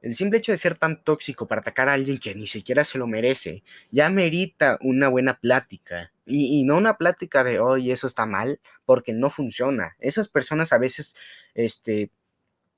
el 0.02 0.16
simple 0.16 0.40
hecho 0.40 0.52
de 0.52 0.58
ser 0.58 0.76
tan 0.76 1.04
tóxico 1.04 1.48
para 1.48 1.62
atacar 1.62 1.88
a 1.88 1.94
alguien 1.94 2.18
que 2.18 2.36
ni 2.36 2.48
siquiera 2.48 2.84
se 2.84 2.98
lo 2.98 3.08
merece, 3.08 3.64
ya 3.92 4.10
merita 4.10 4.78
una 4.82 5.08
buena 5.08 5.40
plática. 5.40 6.12
Y, 6.26 6.64
no 6.64 6.78
una 6.78 6.98
plática 6.98 7.44
de, 7.44 7.60
oye, 7.60 7.92
eso 7.92 8.08
está 8.08 8.26
mal, 8.26 8.60
porque 8.86 9.14
no 9.14 9.30
funciona. 9.30 9.96
Esas 10.00 10.28
personas 10.28 10.74
a 10.74 10.78
veces, 10.78 11.16
este, 11.54 12.10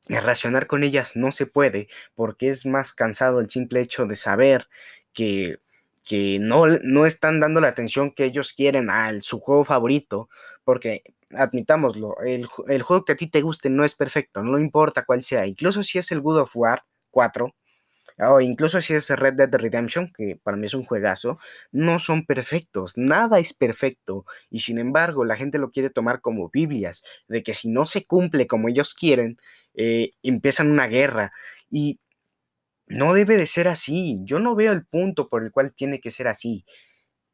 racionar 0.08 0.68
con 0.68 0.84
ellas 0.84 1.16
no 1.16 1.32
se 1.32 1.46
puede, 1.46 1.88
porque 2.16 2.50
es 2.50 2.66
más 2.66 2.94
cansado 2.94 3.40
el 3.40 3.50
simple 3.50 3.80
hecho 3.82 4.06
de 4.06 4.16
saber 4.16 4.68
que 5.14 5.60
que 6.06 6.40
no, 6.40 6.68
no 6.68 7.06
están 7.06 7.40
dando 7.40 7.62
la 7.62 7.70
atención 7.70 8.12
que 8.12 8.26
ellos 8.26 8.54
quieren 8.54 8.90
a 8.90 9.12
su 9.22 9.40
juego 9.40 9.64
favorito, 9.64 10.30
porque 10.64 11.04
admitámoslo, 11.32 12.16
el, 12.26 12.48
el, 12.68 12.82
juego 12.84 13.06
que 13.06 13.14
a 13.14 13.16
ti 13.16 13.28
te 13.28 13.42
guste 13.42 13.70
no 13.70 13.84
es 13.84 13.96
perfecto, 13.96 14.44
no 14.44 14.60
importa 14.60 15.06
cuál 15.06 15.24
sea, 15.24 15.48
incluso 15.48 15.84
si 15.84 15.98
es 15.98 16.12
el 16.12 16.22
Good 16.22 16.40
of 16.42 16.56
War 16.56 16.84
4, 17.12 17.54
o 18.20 18.42
incluso 18.42 18.82
si 18.82 18.94
es 18.94 19.10
Red 19.10 19.34
Dead 19.34 19.54
Redemption, 19.54 20.12
que 20.16 20.40
para 20.42 20.58
mí 20.58 20.66
es 20.66 20.74
un 20.74 20.84
juegazo, 20.84 21.40
no 21.72 22.00
son 22.00 22.26
perfectos, 22.26 22.98
nada 22.98 23.40
es 23.40 23.54
perfecto, 23.54 24.26
y 24.50 24.60
sin 24.60 24.78
embargo 24.78 25.26
la 25.26 25.36
gente 25.36 25.58
lo 25.58 25.72
quiere 25.72 25.90
tomar 25.90 26.22
como 26.22 26.50
Biblias, 26.50 27.04
de 27.28 27.44
que 27.44 27.54
si 27.54 27.70
no 27.70 27.86
se 27.86 28.06
cumple 28.06 28.48
como 28.48 28.70
ellos 28.70 28.94
quieren, 28.94 29.38
eh, 29.74 30.12
empiezan 30.22 30.70
una 30.72 30.88
guerra, 30.88 31.32
y 31.70 32.00
no 32.88 33.14
debe 33.14 33.38
de 33.38 33.48
ser 33.48 33.68
así. 33.68 34.20
Yo 34.24 34.40
no 34.40 34.56
veo 34.56 34.72
el 34.72 34.86
punto 34.86 35.30
por 35.30 35.44
el 35.44 35.52
cual 35.52 35.74
tiene 35.74 36.00
que 36.02 36.12
ser 36.12 36.28
así. 36.28 36.66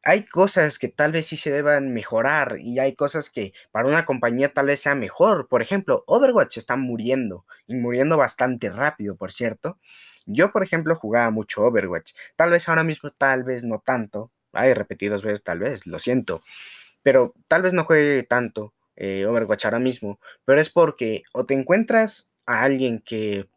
Hay 0.03 0.25
cosas 0.25 0.79
que 0.79 0.87
tal 0.87 1.11
vez 1.11 1.27
sí 1.27 1.37
se 1.37 1.51
deban 1.51 1.93
mejorar 1.93 2.57
y 2.61 2.79
hay 2.79 2.95
cosas 2.95 3.29
que 3.29 3.53
para 3.71 3.87
una 3.89 4.05
compañía 4.05 4.53
tal 4.53 4.67
vez 4.67 4.81
sea 4.81 4.95
mejor. 4.95 5.47
Por 5.49 5.61
ejemplo, 5.61 6.03
Overwatch 6.07 6.57
está 6.57 6.77
muriendo 6.77 7.45
y 7.67 7.75
muriendo 7.75 8.17
bastante 8.17 8.69
rápido, 8.69 9.17
por 9.17 9.31
cierto. 9.33 9.79
Yo, 10.25 10.51
por 10.51 10.63
ejemplo, 10.63 10.95
jugaba 10.95 11.31
mucho 11.31 11.63
Overwatch. 11.63 12.13
Tal 12.35 12.51
vez 12.51 12.69
ahora 12.69 12.83
mismo, 12.83 13.11
tal 13.11 13.43
vez 13.43 13.63
no 13.65 13.79
tanto. 13.79 14.31
Hay 14.53 14.73
repetidas 14.73 15.21
veces, 15.21 15.43
tal 15.43 15.59
vez, 15.59 15.85
lo 15.85 15.99
siento. 15.99 16.43
Pero 17.03 17.33
tal 17.47 17.61
vez 17.63 17.73
no 17.73 17.85
juegue 17.85 18.23
tanto 18.23 18.73
eh, 18.95 19.25
Overwatch 19.25 19.65
ahora 19.65 19.79
mismo. 19.79 20.19
Pero 20.45 20.61
es 20.61 20.69
porque 20.69 21.23
o 21.33 21.45
te 21.45 21.53
encuentras 21.53 22.31
a 22.45 22.63
alguien 22.63 23.01
que 23.05 23.47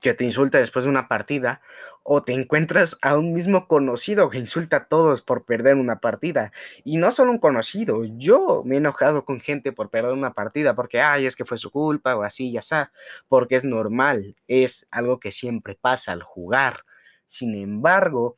que 0.00 0.14
te 0.14 0.24
insulta 0.24 0.58
después 0.58 0.84
de 0.84 0.90
una 0.90 1.08
partida, 1.08 1.60
o 2.02 2.22
te 2.22 2.32
encuentras 2.32 2.98
a 3.02 3.18
un 3.18 3.32
mismo 3.32 3.66
conocido 3.66 4.30
que 4.30 4.38
insulta 4.38 4.76
a 4.76 4.84
todos 4.88 5.22
por 5.22 5.44
perder 5.44 5.74
una 5.74 5.98
partida. 6.00 6.52
Y 6.84 6.98
no 6.98 7.10
solo 7.10 7.32
un 7.32 7.38
conocido, 7.38 8.04
yo 8.04 8.62
me 8.64 8.76
he 8.76 8.78
enojado 8.78 9.24
con 9.24 9.40
gente 9.40 9.72
por 9.72 9.90
perder 9.90 10.12
una 10.12 10.32
partida, 10.32 10.74
porque, 10.76 11.00
ay, 11.00 11.26
es 11.26 11.34
que 11.34 11.44
fue 11.44 11.58
su 11.58 11.70
culpa, 11.70 12.16
o 12.16 12.22
así, 12.22 12.52
ya 12.52 12.60
está, 12.60 12.92
porque 13.28 13.56
es 13.56 13.64
normal, 13.64 14.36
es 14.46 14.86
algo 14.92 15.18
que 15.18 15.32
siempre 15.32 15.74
pasa 15.80 16.12
al 16.12 16.22
jugar. 16.22 16.84
Sin 17.24 17.56
embargo, 17.56 18.36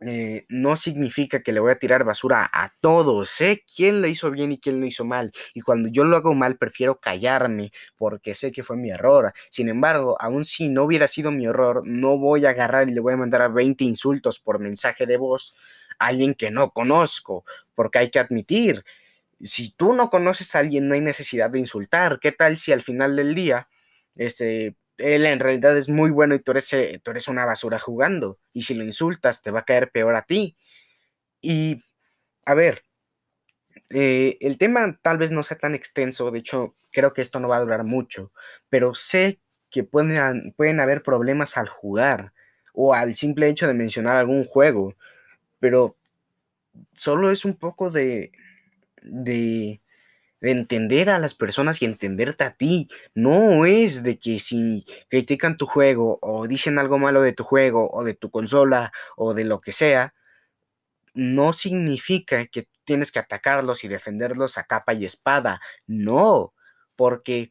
eh, 0.00 0.44
no 0.50 0.76
significa 0.76 1.42
que 1.42 1.52
le 1.52 1.60
voy 1.60 1.72
a 1.72 1.78
tirar 1.78 2.04
basura 2.04 2.48
a 2.52 2.68
todos. 2.80 3.30
Sé 3.30 3.64
quién 3.74 4.02
lo 4.02 4.08
hizo 4.08 4.30
bien 4.30 4.52
y 4.52 4.58
quién 4.58 4.80
lo 4.80 4.86
hizo 4.86 5.04
mal. 5.04 5.32
Y 5.54 5.62
cuando 5.62 5.88
yo 5.88 6.04
lo 6.04 6.16
hago 6.16 6.34
mal, 6.34 6.58
prefiero 6.58 7.00
callarme 7.00 7.72
porque 7.96 8.34
sé 8.34 8.52
que 8.52 8.62
fue 8.62 8.76
mi 8.76 8.90
error. 8.90 9.32
Sin 9.50 9.68
embargo, 9.68 10.16
aun 10.20 10.44
si 10.44 10.68
no 10.68 10.84
hubiera 10.84 11.08
sido 11.08 11.30
mi 11.30 11.46
error, 11.46 11.82
no 11.86 12.18
voy 12.18 12.44
a 12.46 12.50
agarrar 12.50 12.88
y 12.88 12.92
le 12.92 13.00
voy 13.00 13.14
a 13.14 13.16
mandar 13.16 13.42
a 13.42 13.48
20 13.48 13.84
insultos 13.84 14.38
por 14.38 14.58
mensaje 14.58 15.06
de 15.06 15.16
voz 15.16 15.54
a 15.98 16.06
alguien 16.08 16.34
que 16.34 16.50
no 16.50 16.70
conozco. 16.70 17.44
Porque 17.74 17.98
hay 17.98 18.10
que 18.10 18.18
admitir, 18.18 18.84
si 19.40 19.70
tú 19.72 19.92
no 19.94 20.10
conoces 20.10 20.54
a 20.54 20.60
alguien, 20.60 20.88
no 20.88 20.94
hay 20.94 21.00
necesidad 21.00 21.50
de 21.50 21.58
insultar. 21.60 22.18
¿Qué 22.20 22.32
tal 22.32 22.58
si 22.58 22.72
al 22.72 22.82
final 22.82 23.16
del 23.16 23.34
día, 23.34 23.68
este, 24.16 24.76
él 24.98 25.26
en 25.26 25.40
realidad 25.40 25.76
es 25.76 25.88
muy 25.88 26.10
bueno 26.10 26.34
y 26.34 26.40
tú 26.40 26.52
eres, 26.52 26.72
eh, 26.72 27.00
tú 27.02 27.10
eres 27.10 27.28
una 27.28 27.44
basura 27.44 27.78
jugando. 27.78 28.38
Y 28.52 28.62
si 28.62 28.74
lo 28.74 28.84
insultas, 28.84 29.42
te 29.42 29.50
va 29.50 29.60
a 29.60 29.64
caer 29.64 29.90
peor 29.90 30.14
a 30.16 30.22
ti. 30.22 30.56
Y, 31.40 31.82
a 32.44 32.54
ver, 32.54 32.84
eh, 33.90 34.38
el 34.40 34.58
tema 34.58 34.98
tal 35.02 35.18
vez 35.18 35.32
no 35.32 35.42
sea 35.42 35.58
tan 35.58 35.74
extenso, 35.74 36.30
de 36.30 36.38
hecho, 36.40 36.74
creo 36.90 37.12
que 37.12 37.22
esto 37.22 37.40
no 37.40 37.48
va 37.48 37.58
a 37.58 37.60
durar 37.60 37.84
mucho, 37.84 38.32
pero 38.68 38.94
sé 38.94 39.40
que 39.70 39.84
pueden, 39.84 40.52
pueden 40.56 40.80
haber 40.80 41.02
problemas 41.02 41.56
al 41.56 41.68
jugar 41.68 42.32
o 42.72 42.94
al 42.94 43.14
simple 43.14 43.48
hecho 43.48 43.66
de 43.66 43.74
mencionar 43.74 44.16
algún 44.16 44.44
juego, 44.44 44.94
pero 45.60 45.96
solo 46.94 47.30
es 47.30 47.44
un 47.44 47.56
poco 47.56 47.90
de, 47.90 48.32
de 49.02 49.80
de 50.46 50.52
entender 50.52 51.10
a 51.10 51.18
las 51.18 51.34
personas 51.34 51.82
y 51.82 51.86
entenderte 51.86 52.44
a 52.44 52.52
ti. 52.52 52.88
No 53.14 53.66
es 53.66 54.04
de 54.04 54.16
que 54.20 54.38
si 54.38 54.84
critican 55.08 55.56
tu 55.56 55.66
juego 55.66 56.20
o 56.22 56.46
dicen 56.46 56.78
algo 56.78 56.98
malo 56.98 57.20
de 57.20 57.32
tu 57.32 57.42
juego 57.42 57.90
o 57.90 58.04
de 58.04 58.14
tu 58.14 58.30
consola 58.30 58.92
o 59.16 59.34
de 59.34 59.42
lo 59.42 59.60
que 59.60 59.72
sea, 59.72 60.14
no 61.14 61.52
significa 61.52 62.46
que 62.46 62.68
tienes 62.84 63.10
que 63.10 63.18
atacarlos 63.18 63.82
y 63.82 63.88
defenderlos 63.88 64.56
a 64.56 64.64
capa 64.64 64.94
y 64.94 65.04
espada. 65.04 65.60
No, 65.88 66.54
porque 66.94 67.50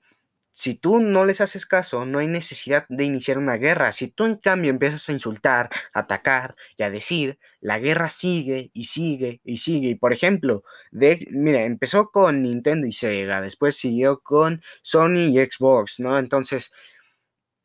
si 0.58 0.74
tú 0.74 1.02
no 1.02 1.26
les 1.26 1.42
haces 1.42 1.66
caso, 1.66 2.06
no 2.06 2.20
hay 2.20 2.28
necesidad 2.28 2.86
de 2.88 3.04
iniciar 3.04 3.38
una 3.38 3.58
guerra. 3.58 3.92
Si 3.92 4.08
tú 4.08 4.24
en 4.24 4.36
cambio 4.36 4.72
empiezas 4.72 5.10
a 5.10 5.12
insultar, 5.12 5.70
a 5.94 6.00
atacar 6.00 6.56
y 6.78 6.84
a 6.84 6.90
decir, 6.90 7.40
la 7.60 7.78
guerra 7.78 8.10
sigue 8.10 8.72
y 8.74 8.86
sigue 8.86 9.42
y 9.44 9.58
sigue. 9.58 9.90
Y 9.90 9.96
por 9.96 10.14
ejemplo, 10.14 10.64
de, 10.92 11.28
mira, 11.30 11.66
empezó 11.66 12.10
con 12.10 12.42
Nintendo 12.42 12.88
y 12.88 12.94
Sega, 12.94 13.42
después 13.42 13.76
siguió 13.76 14.22
con 14.22 14.64
Sony 14.82 15.28
y 15.30 15.46
Xbox, 15.46 16.00
¿no? 16.00 16.18
Entonces, 16.18 16.72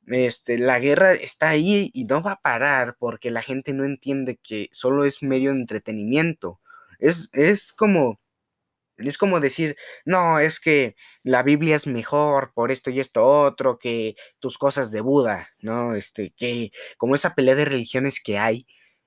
este, 0.08 0.58
la 0.58 0.80
guerra 0.80 1.12
está 1.12 1.50
ahí 1.50 1.92
y 1.94 2.06
no 2.06 2.22
va 2.22 2.32
a 2.32 2.40
parar 2.40 2.96
porque 2.98 3.30
la 3.30 3.42
gente 3.42 3.72
no 3.72 3.84
entiende 3.84 4.40
que 4.42 4.68
solo 4.72 5.04
es 5.04 5.22
medio 5.22 5.52
de 5.52 5.60
entretenimiento. 5.60 6.58
Es, 6.98 7.30
es 7.34 7.72
como 7.72 8.18
es 9.08 9.18
como 9.18 9.40
decir, 9.40 9.76
no, 10.04 10.38
es 10.38 10.60
que 10.60 10.96
la 11.24 11.42
Biblia 11.42 11.76
es 11.76 11.86
mejor 11.86 12.52
por 12.54 12.70
esto 12.70 12.90
y 12.90 13.00
esto 13.00 13.24
otro 13.24 13.78
que 13.78 14.16
tus 14.38 14.58
cosas 14.58 14.90
de 14.90 15.00
Buda, 15.00 15.50
¿no? 15.60 15.94
Este, 15.94 16.32
que 16.36 16.70
como 16.98 17.14
esa 17.14 17.34
pelea 17.34 17.54
de 17.54 17.64
religiones 17.64 18.20
que 18.22 18.38
hay, 18.38 18.66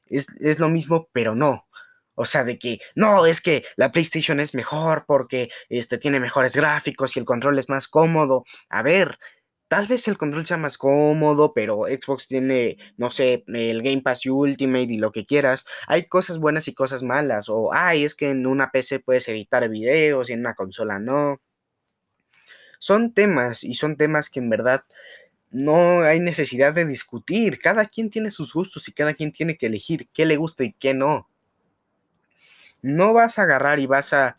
es, 0.10 0.28
es 0.42 0.60
lo 0.60 0.70
mismo, 0.70 1.10
pero 1.14 1.36
no. 1.36 1.68
O 2.16 2.26
sea, 2.26 2.44
de 2.44 2.60
que, 2.60 2.80
no, 2.96 3.26
es 3.26 3.42
que 3.42 3.66
la 3.76 3.92
PlayStation 3.92 4.40
es 4.40 4.54
mejor 4.54 5.06
porque 5.08 5.50
este, 5.70 5.98
tiene 5.98 6.20
mejores 6.20 6.56
gráficos 6.56 7.16
y 7.16 7.20
el 7.20 7.26
control 7.26 7.58
es 7.58 7.70
más 7.70 7.88
cómodo. 7.88 8.46
A 8.70 8.84
ver, 8.84 9.18
Tal 9.74 9.88
vez 9.88 10.08
el 10.08 10.20
control 10.20 10.46
sea 10.46 10.58
más 10.58 10.78
cómodo, 10.78 11.52
pero 11.52 11.86
Xbox 11.86 12.28
tiene, 12.28 12.78
no 12.96 13.10
sé, 13.10 13.44
el 13.48 13.82
Game 13.82 14.04
Pass 14.04 14.24
Ultimate 14.28 14.84
y 14.84 14.98
lo 15.00 15.12
que 15.12 15.26
quieras. 15.26 15.66
Hay 15.88 16.04
cosas 16.04 16.38
buenas 16.38 16.68
y 16.68 16.76
cosas 16.76 17.02
malas. 17.02 17.50
O, 17.50 17.74
ay, 17.74 18.04
es 18.04 18.14
que 18.14 18.30
en 18.30 18.46
una 18.46 18.70
PC 18.70 19.00
puedes 19.00 19.28
editar 19.30 19.68
videos 19.70 20.30
y 20.30 20.34
en 20.34 20.42
una 20.42 20.54
consola 20.54 21.00
no. 21.00 21.42
Son 22.78 23.16
temas 23.16 23.64
y 23.64 23.74
son 23.74 23.98
temas 23.98 24.30
que 24.30 24.42
en 24.42 24.52
verdad 24.52 24.86
no 25.50 26.04
hay 26.04 26.20
necesidad 26.20 26.76
de 26.76 26.86
discutir. 26.86 27.58
Cada 27.58 27.88
quien 27.88 28.12
tiene 28.12 28.30
sus 28.30 28.54
gustos 28.54 28.88
y 28.88 28.92
cada 28.92 29.16
quien 29.16 29.32
tiene 29.32 29.58
que 29.58 29.66
elegir 29.66 30.08
qué 30.14 30.28
le 30.28 30.38
gusta 30.38 30.64
y 30.64 30.74
qué 30.74 30.94
no. 30.94 31.28
No 32.84 33.12
vas 33.12 33.40
a 33.40 33.42
agarrar 33.42 33.80
y 33.80 33.88
vas 33.88 34.14
a 34.14 34.38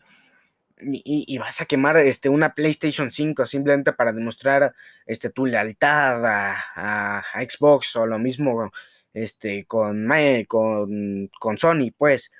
y, 0.79 1.37
vas 1.37 1.61
a 1.61 1.65
quemar 1.65 1.97
este, 1.97 2.29
una 2.29 2.53
PlayStation 2.53 3.11
5 3.11 3.45
simplemente 3.45 3.93
para 3.93 4.11
demostrar 4.11 4.75
este, 5.05 5.29
tu 5.29 5.45
lealtad 5.45 6.23
a, 6.25 7.23
Xbox 7.49 7.95
o 7.95 8.05
lo 8.05 8.19
mismo 8.19 8.71
este, 9.13 9.65
con, 9.65 10.09
con, 10.47 11.29
con 11.39 11.57
Sony, 11.57 11.91
pues. 11.97 12.31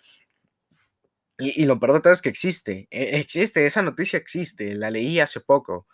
Y, 1.38 1.66
lo 1.66 1.80
peor 1.80 2.02
es 2.06 2.22
que 2.22 2.30
existe, 2.30 2.88
e, 2.92 3.20
existe, 3.20 3.66
esa 3.66 3.82
noticia 3.82 4.18
existe, 4.18 4.74
la 4.76 4.90
leí 4.90 5.20
hace 5.20 5.42
poco, 5.42 5.86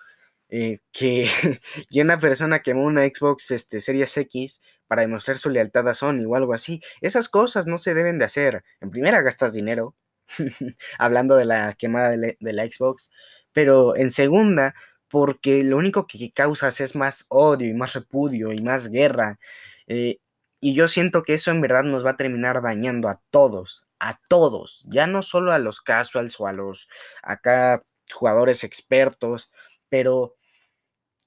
eh, 0.50 0.80
que, 0.92 1.28
una 2.02 2.20
persona 2.20 2.60
quemó 2.62 2.86
una 2.86 3.06
Xbox 3.06 3.52
este, 3.52 3.82
Series 3.82 4.16
X 4.18 4.62
para 4.88 5.02
demostrar 5.04 5.38
su 5.38 5.50
lealtad 5.50 5.88
a 5.90 5.96
Sony 5.96 6.26
o 6.28 6.36
algo 6.36 6.54
así. 6.54 6.82
Esas 7.02 7.30
cosas 7.30 7.68
no 7.68 7.78
se 7.78 7.94
deben 7.94 8.20
de 8.20 8.26
hacer. 8.26 8.64
En 8.82 8.92
primera 8.92 9.22
gastas 9.22 9.54
dinero, 9.54 9.96
hablando 10.98 11.36
de 11.36 11.46
la 11.46 11.74
quemada 11.74 12.10
de 12.12 12.36
la, 12.40 12.66
Xbox, 12.66 13.12
pero 13.54 13.96
en 13.96 14.12
segunda, 14.12 14.76
porque 15.10 15.64
lo 15.64 15.78
único 15.78 16.08
que 16.08 16.32
causas 16.32 16.82
es 16.82 16.96
más 16.96 17.26
odio 17.30 17.68
y 17.68 17.74
más 17.74 17.94
repudio 17.94 18.52
y 18.54 18.62
más 18.62 18.90
guerra. 18.90 19.40
Eh, 19.88 20.20
y 20.62 20.74
yo 20.76 20.88
siento 20.88 21.24
que 21.24 21.34
eso 21.34 21.52
en 21.52 21.62
verdad 21.62 21.84
nos 21.84 22.06
va 22.06 22.12
a 22.12 22.18
terminar 22.18 22.62
dañando 22.62 23.10
a 23.10 23.22
todos, 23.32 23.86
a 24.00 24.20
todos, 24.28 24.84
ya 24.88 25.08
no 25.08 25.24
solo 25.24 25.52
a 25.54 25.60
los 25.60 25.82
casuals 25.82 26.40
o 26.40 26.48
a 26.48 26.54
los 26.54 26.88
acá 27.24 27.84
jugadores 28.12 28.64
expertos, 28.64 29.52
pero 29.90 30.36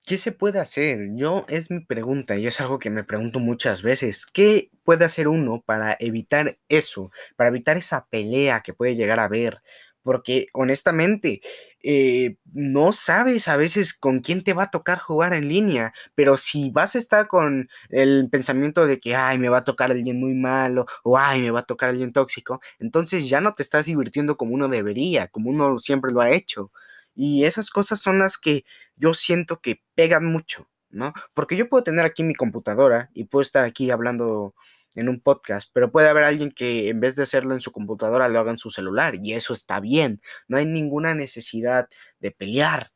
¿qué 0.04 0.18
se 0.18 0.32
puede 0.32 0.60
hacer? 0.60 1.08
Yo 1.14 1.44
es 1.48 1.70
mi 1.70 1.80
pregunta 1.80 2.36
y 2.36 2.46
es 2.46 2.60
algo 2.60 2.78
que 2.78 2.90
me 2.90 3.04
pregunto 3.04 3.38
muchas 3.40 3.82
veces. 3.82 4.26
¿Qué 4.26 4.70
puede 4.84 5.04
hacer 5.04 5.28
uno 5.28 5.62
para 5.64 5.96
evitar 6.00 6.58
eso, 6.68 7.10
para 7.36 7.48
evitar 7.50 7.76
esa 7.76 8.06
pelea 8.06 8.60
que 8.62 8.74
puede 8.74 8.96
llegar 8.96 9.20
a 9.20 9.24
haber? 9.24 9.62
Porque 10.02 10.46
honestamente, 10.52 11.40
eh, 11.82 12.36
no 12.52 12.92
sabes 12.92 13.48
a 13.48 13.56
veces 13.56 13.94
con 13.94 14.20
quién 14.20 14.42
te 14.44 14.52
va 14.52 14.64
a 14.64 14.70
tocar 14.70 14.98
jugar 14.98 15.32
en 15.32 15.48
línea, 15.48 15.94
pero 16.14 16.36
si 16.36 16.70
vas 16.70 16.94
a 16.94 16.98
estar 16.98 17.26
con 17.26 17.68
el 17.88 18.28
pensamiento 18.30 18.86
de 18.86 19.00
que, 19.00 19.16
ay, 19.16 19.38
me 19.38 19.48
va 19.48 19.58
a 19.58 19.64
tocar 19.64 19.90
alguien 19.90 20.20
muy 20.20 20.34
malo 20.34 20.84
o 21.04 21.16
ay, 21.18 21.40
me 21.42 21.50
va 21.50 21.60
a 21.60 21.62
tocar 21.64 21.88
alguien 21.90 22.12
tóxico, 22.12 22.60
entonces 22.78 23.28
ya 23.30 23.40
no 23.40 23.52
te 23.54 23.62
estás 23.62 23.86
divirtiendo 23.86 24.36
como 24.36 24.54
uno 24.54 24.68
debería, 24.68 25.28
como 25.28 25.48
uno 25.50 25.78
siempre 25.78 26.12
lo 26.12 26.20
ha 26.20 26.30
hecho. 26.32 26.70
Y 27.14 27.44
esas 27.44 27.70
cosas 27.70 28.00
son 28.00 28.18
las 28.18 28.38
que 28.38 28.64
yo 28.96 29.14
siento 29.14 29.60
que 29.60 29.82
pegan 29.94 30.24
mucho, 30.24 30.68
¿no? 30.90 31.12
Porque 31.34 31.56
yo 31.56 31.68
puedo 31.68 31.84
tener 31.84 32.04
aquí 32.04 32.24
mi 32.24 32.34
computadora 32.34 33.10
y 33.14 33.24
puedo 33.24 33.42
estar 33.42 33.64
aquí 33.64 33.90
hablando 33.90 34.54
en 34.94 35.08
un 35.08 35.20
podcast, 35.20 35.70
pero 35.72 35.90
puede 35.90 36.08
haber 36.08 36.24
alguien 36.24 36.52
que 36.52 36.88
en 36.88 37.00
vez 37.00 37.16
de 37.16 37.24
hacerlo 37.24 37.54
en 37.54 37.60
su 37.60 37.72
computadora 37.72 38.28
lo 38.28 38.38
haga 38.38 38.52
en 38.52 38.58
su 38.58 38.70
celular 38.70 39.16
y 39.20 39.34
eso 39.34 39.52
está 39.52 39.80
bien. 39.80 40.20
No 40.48 40.56
hay 40.56 40.66
ninguna 40.66 41.14
necesidad 41.14 41.88
de 42.20 42.30
pelear. 42.30 42.92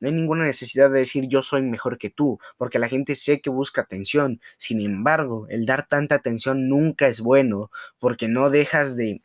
No 0.00 0.08
hay 0.08 0.14
ninguna 0.14 0.44
necesidad 0.44 0.90
de 0.90 1.00
decir 1.00 1.26
yo 1.28 1.42
soy 1.42 1.62
mejor 1.62 1.98
que 1.98 2.10
tú, 2.10 2.38
porque 2.56 2.78
la 2.78 2.88
gente 2.88 3.16
sé 3.16 3.40
que 3.40 3.50
busca 3.50 3.80
atención. 3.80 4.40
Sin 4.56 4.80
embargo, 4.80 5.46
el 5.48 5.66
dar 5.66 5.88
tanta 5.88 6.14
atención 6.14 6.68
nunca 6.68 7.08
es 7.08 7.20
bueno, 7.20 7.70
porque 7.98 8.28
no 8.28 8.50
dejas 8.50 8.96
de 8.96 9.22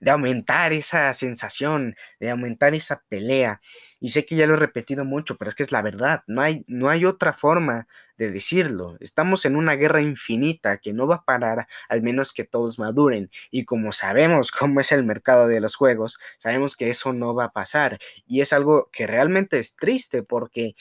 de 0.00 0.10
aumentar 0.10 0.72
esa 0.72 1.12
sensación, 1.14 1.96
de 2.18 2.30
aumentar 2.30 2.74
esa 2.74 3.02
pelea. 3.08 3.60
Y 4.00 4.10
sé 4.10 4.24
que 4.24 4.36
ya 4.36 4.46
lo 4.46 4.54
he 4.54 4.56
repetido 4.56 5.04
mucho, 5.04 5.36
pero 5.36 5.50
es 5.50 5.54
que 5.54 5.62
es 5.62 5.72
la 5.72 5.82
verdad, 5.82 6.22
no 6.26 6.40
hay, 6.42 6.64
no 6.68 6.88
hay 6.88 7.04
otra 7.04 7.32
forma 7.32 7.86
de 8.16 8.30
decirlo. 8.30 8.96
Estamos 9.00 9.44
en 9.46 9.56
una 9.56 9.74
guerra 9.76 10.02
infinita 10.02 10.78
que 10.78 10.92
no 10.92 11.06
va 11.06 11.16
a 11.16 11.24
parar 11.24 11.66
al 11.88 12.02
menos 12.02 12.32
que 12.32 12.44
todos 12.44 12.78
maduren. 12.78 13.30
Y 13.50 13.64
como 13.64 13.92
sabemos 13.92 14.52
cómo 14.52 14.80
es 14.80 14.92
el 14.92 15.04
mercado 15.04 15.48
de 15.48 15.60
los 15.60 15.74
juegos, 15.74 16.18
sabemos 16.38 16.76
que 16.76 16.90
eso 16.90 17.12
no 17.12 17.34
va 17.34 17.44
a 17.44 17.52
pasar. 17.52 17.98
Y 18.26 18.42
es 18.42 18.52
algo 18.52 18.90
que 18.92 19.06
realmente 19.06 19.58
es 19.58 19.74
triste 19.76 20.22
porque 20.22 20.74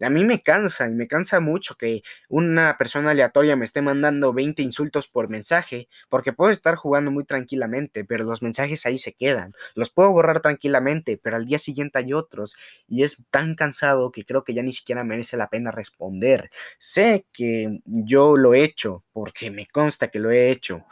a 0.00 0.10
mí 0.10 0.24
me 0.24 0.42
cansa 0.42 0.88
y 0.88 0.94
me 0.94 1.06
cansa 1.06 1.40
mucho 1.40 1.76
que 1.76 2.02
una 2.28 2.76
persona 2.78 3.10
aleatoria 3.10 3.56
me 3.56 3.64
esté 3.64 3.80
mandando 3.80 4.32
20 4.32 4.62
insultos 4.62 5.06
por 5.08 5.28
mensaje, 5.28 5.88
porque 6.08 6.32
puedo 6.32 6.50
estar 6.50 6.74
jugando 6.74 7.10
muy 7.10 7.24
tranquilamente, 7.24 8.04
pero 8.04 8.24
los 8.24 8.42
mensajes 8.42 8.86
ahí 8.86 8.98
se 8.98 9.12
quedan. 9.12 9.52
Los 9.74 9.90
puedo 9.90 10.10
borrar 10.12 10.40
tranquilamente, 10.40 11.16
pero 11.16 11.36
al 11.36 11.46
día 11.46 11.58
siguiente 11.58 11.98
hay 11.98 12.12
otros 12.12 12.56
y 12.88 13.04
es 13.04 13.18
tan 13.30 13.54
cansado 13.54 14.10
que 14.10 14.24
creo 14.24 14.42
que 14.44 14.54
ya 14.54 14.62
ni 14.62 14.72
siquiera 14.72 15.04
merece 15.04 15.36
la 15.36 15.48
pena 15.48 15.70
responder. 15.70 16.50
Sé 16.78 17.26
que 17.32 17.80
yo 17.84 18.36
lo 18.36 18.54
he 18.54 18.64
hecho, 18.64 19.04
porque 19.12 19.50
me 19.50 19.66
consta 19.66 20.08
que 20.08 20.18
lo 20.18 20.30
he 20.30 20.50
hecho, 20.50 20.84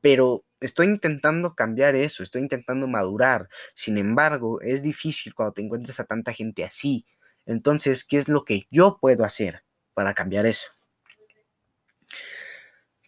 pero 0.00 0.44
estoy 0.60 0.86
intentando 0.86 1.54
cambiar 1.54 1.94
eso, 1.94 2.22
estoy 2.22 2.42
intentando 2.42 2.86
madurar. 2.88 3.48
Sin 3.74 3.98
embargo, 3.98 4.60
es 4.62 4.82
difícil 4.82 5.34
cuando 5.34 5.52
te 5.52 5.62
encuentras 5.62 6.00
a 6.00 6.04
tanta 6.04 6.32
gente 6.32 6.64
así 6.64 7.04
entonces, 7.46 8.04
¿qué 8.04 8.16
es 8.18 8.28
lo 8.28 8.44
que 8.44 8.66
yo 8.70 8.98
puedo 9.00 9.24
hacer 9.24 9.62
para 9.94 10.14
cambiar 10.14 10.46
eso? 10.46 10.70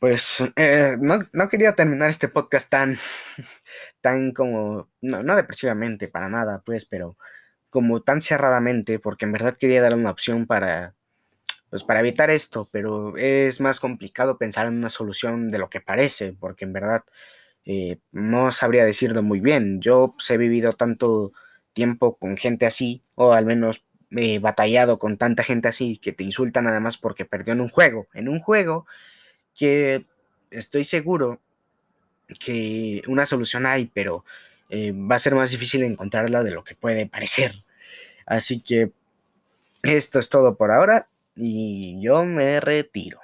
Pues 0.00 0.44
eh, 0.54 0.96
no, 1.00 1.48
quería 1.48 1.74
terminar 1.74 2.08
este 2.08 2.28
podcast 2.28 2.70
tan, 2.70 2.96
tan 4.00 4.32
como, 4.32 4.88
no, 5.00 5.22
no 5.24 5.36
depresivamente, 5.36 6.06
para 6.08 6.28
nada, 6.28 6.62
pues, 6.64 6.84
pero 6.84 7.16
como 7.68 8.02
tan 8.02 8.20
cerradamente, 8.20 8.98
porque 9.00 9.24
en 9.26 9.32
verdad 9.32 9.56
quería 9.58 9.82
dar 9.82 9.94
una 9.94 10.10
opción 10.12 10.46
para, 10.46 10.94
pues, 11.70 11.84
para 11.84 12.00
evitar 12.00 12.30
esto, 12.30 12.68
pero 12.72 13.16
es 13.16 13.60
más 13.60 13.80
complicado 13.80 14.38
pensar 14.38 14.66
en 14.66 14.78
una 14.78 14.90
solución 14.90 15.48
de 15.48 15.58
lo 15.58 15.68
que 15.68 15.80
parece, 15.80 16.32
porque 16.32 16.64
en 16.64 16.72
verdad 16.72 17.04
eh, 17.64 17.98
no 18.12 18.52
sabría 18.52 18.84
decirlo 18.84 19.22
muy 19.22 19.40
bien. 19.40 19.80
Yo 19.80 20.14
pues, 20.16 20.30
he 20.30 20.38
vivido 20.38 20.72
tanto 20.72 21.32
tiempo 21.72 22.16
con 22.18 22.36
gente 22.36 22.66
así, 22.66 23.04
o 23.14 23.32
al 23.34 23.46
menos 23.46 23.84
he 24.10 24.38
batallado 24.38 24.98
con 24.98 25.16
tanta 25.16 25.42
gente 25.42 25.68
así 25.68 25.98
que 25.98 26.12
te 26.12 26.24
insulta 26.24 26.62
nada 26.62 26.80
más 26.80 26.96
porque 26.96 27.24
perdió 27.24 27.52
en 27.52 27.60
un 27.60 27.68
juego. 27.68 28.06
En 28.14 28.28
un 28.28 28.40
juego 28.40 28.86
que 29.54 30.04
estoy 30.50 30.84
seguro 30.84 31.40
que 32.38 33.02
una 33.06 33.26
solución 33.26 33.66
hay, 33.66 33.86
pero 33.86 34.24
eh, 34.70 34.92
va 34.92 35.16
a 35.16 35.18
ser 35.18 35.34
más 35.34 35.50
difícil 35.50 35.82
encontrarla 35.82 36.42
de 36.42 36.50
lo 36.52 36.64
que 36.64 36.74
puede 36.74 37.06
parecer. 37.06 37.64
Así 38.26 38.60
que 38.60 38.92
esto 39.82 40.18
es 40.18 40.28
todo 40.28 40.56
por 40.56 40.70
ahora 40.70 41.08
y 41.36 42.00
yo 42.02 42.24
me 42.24 42.60
retiro. 42.60 43.20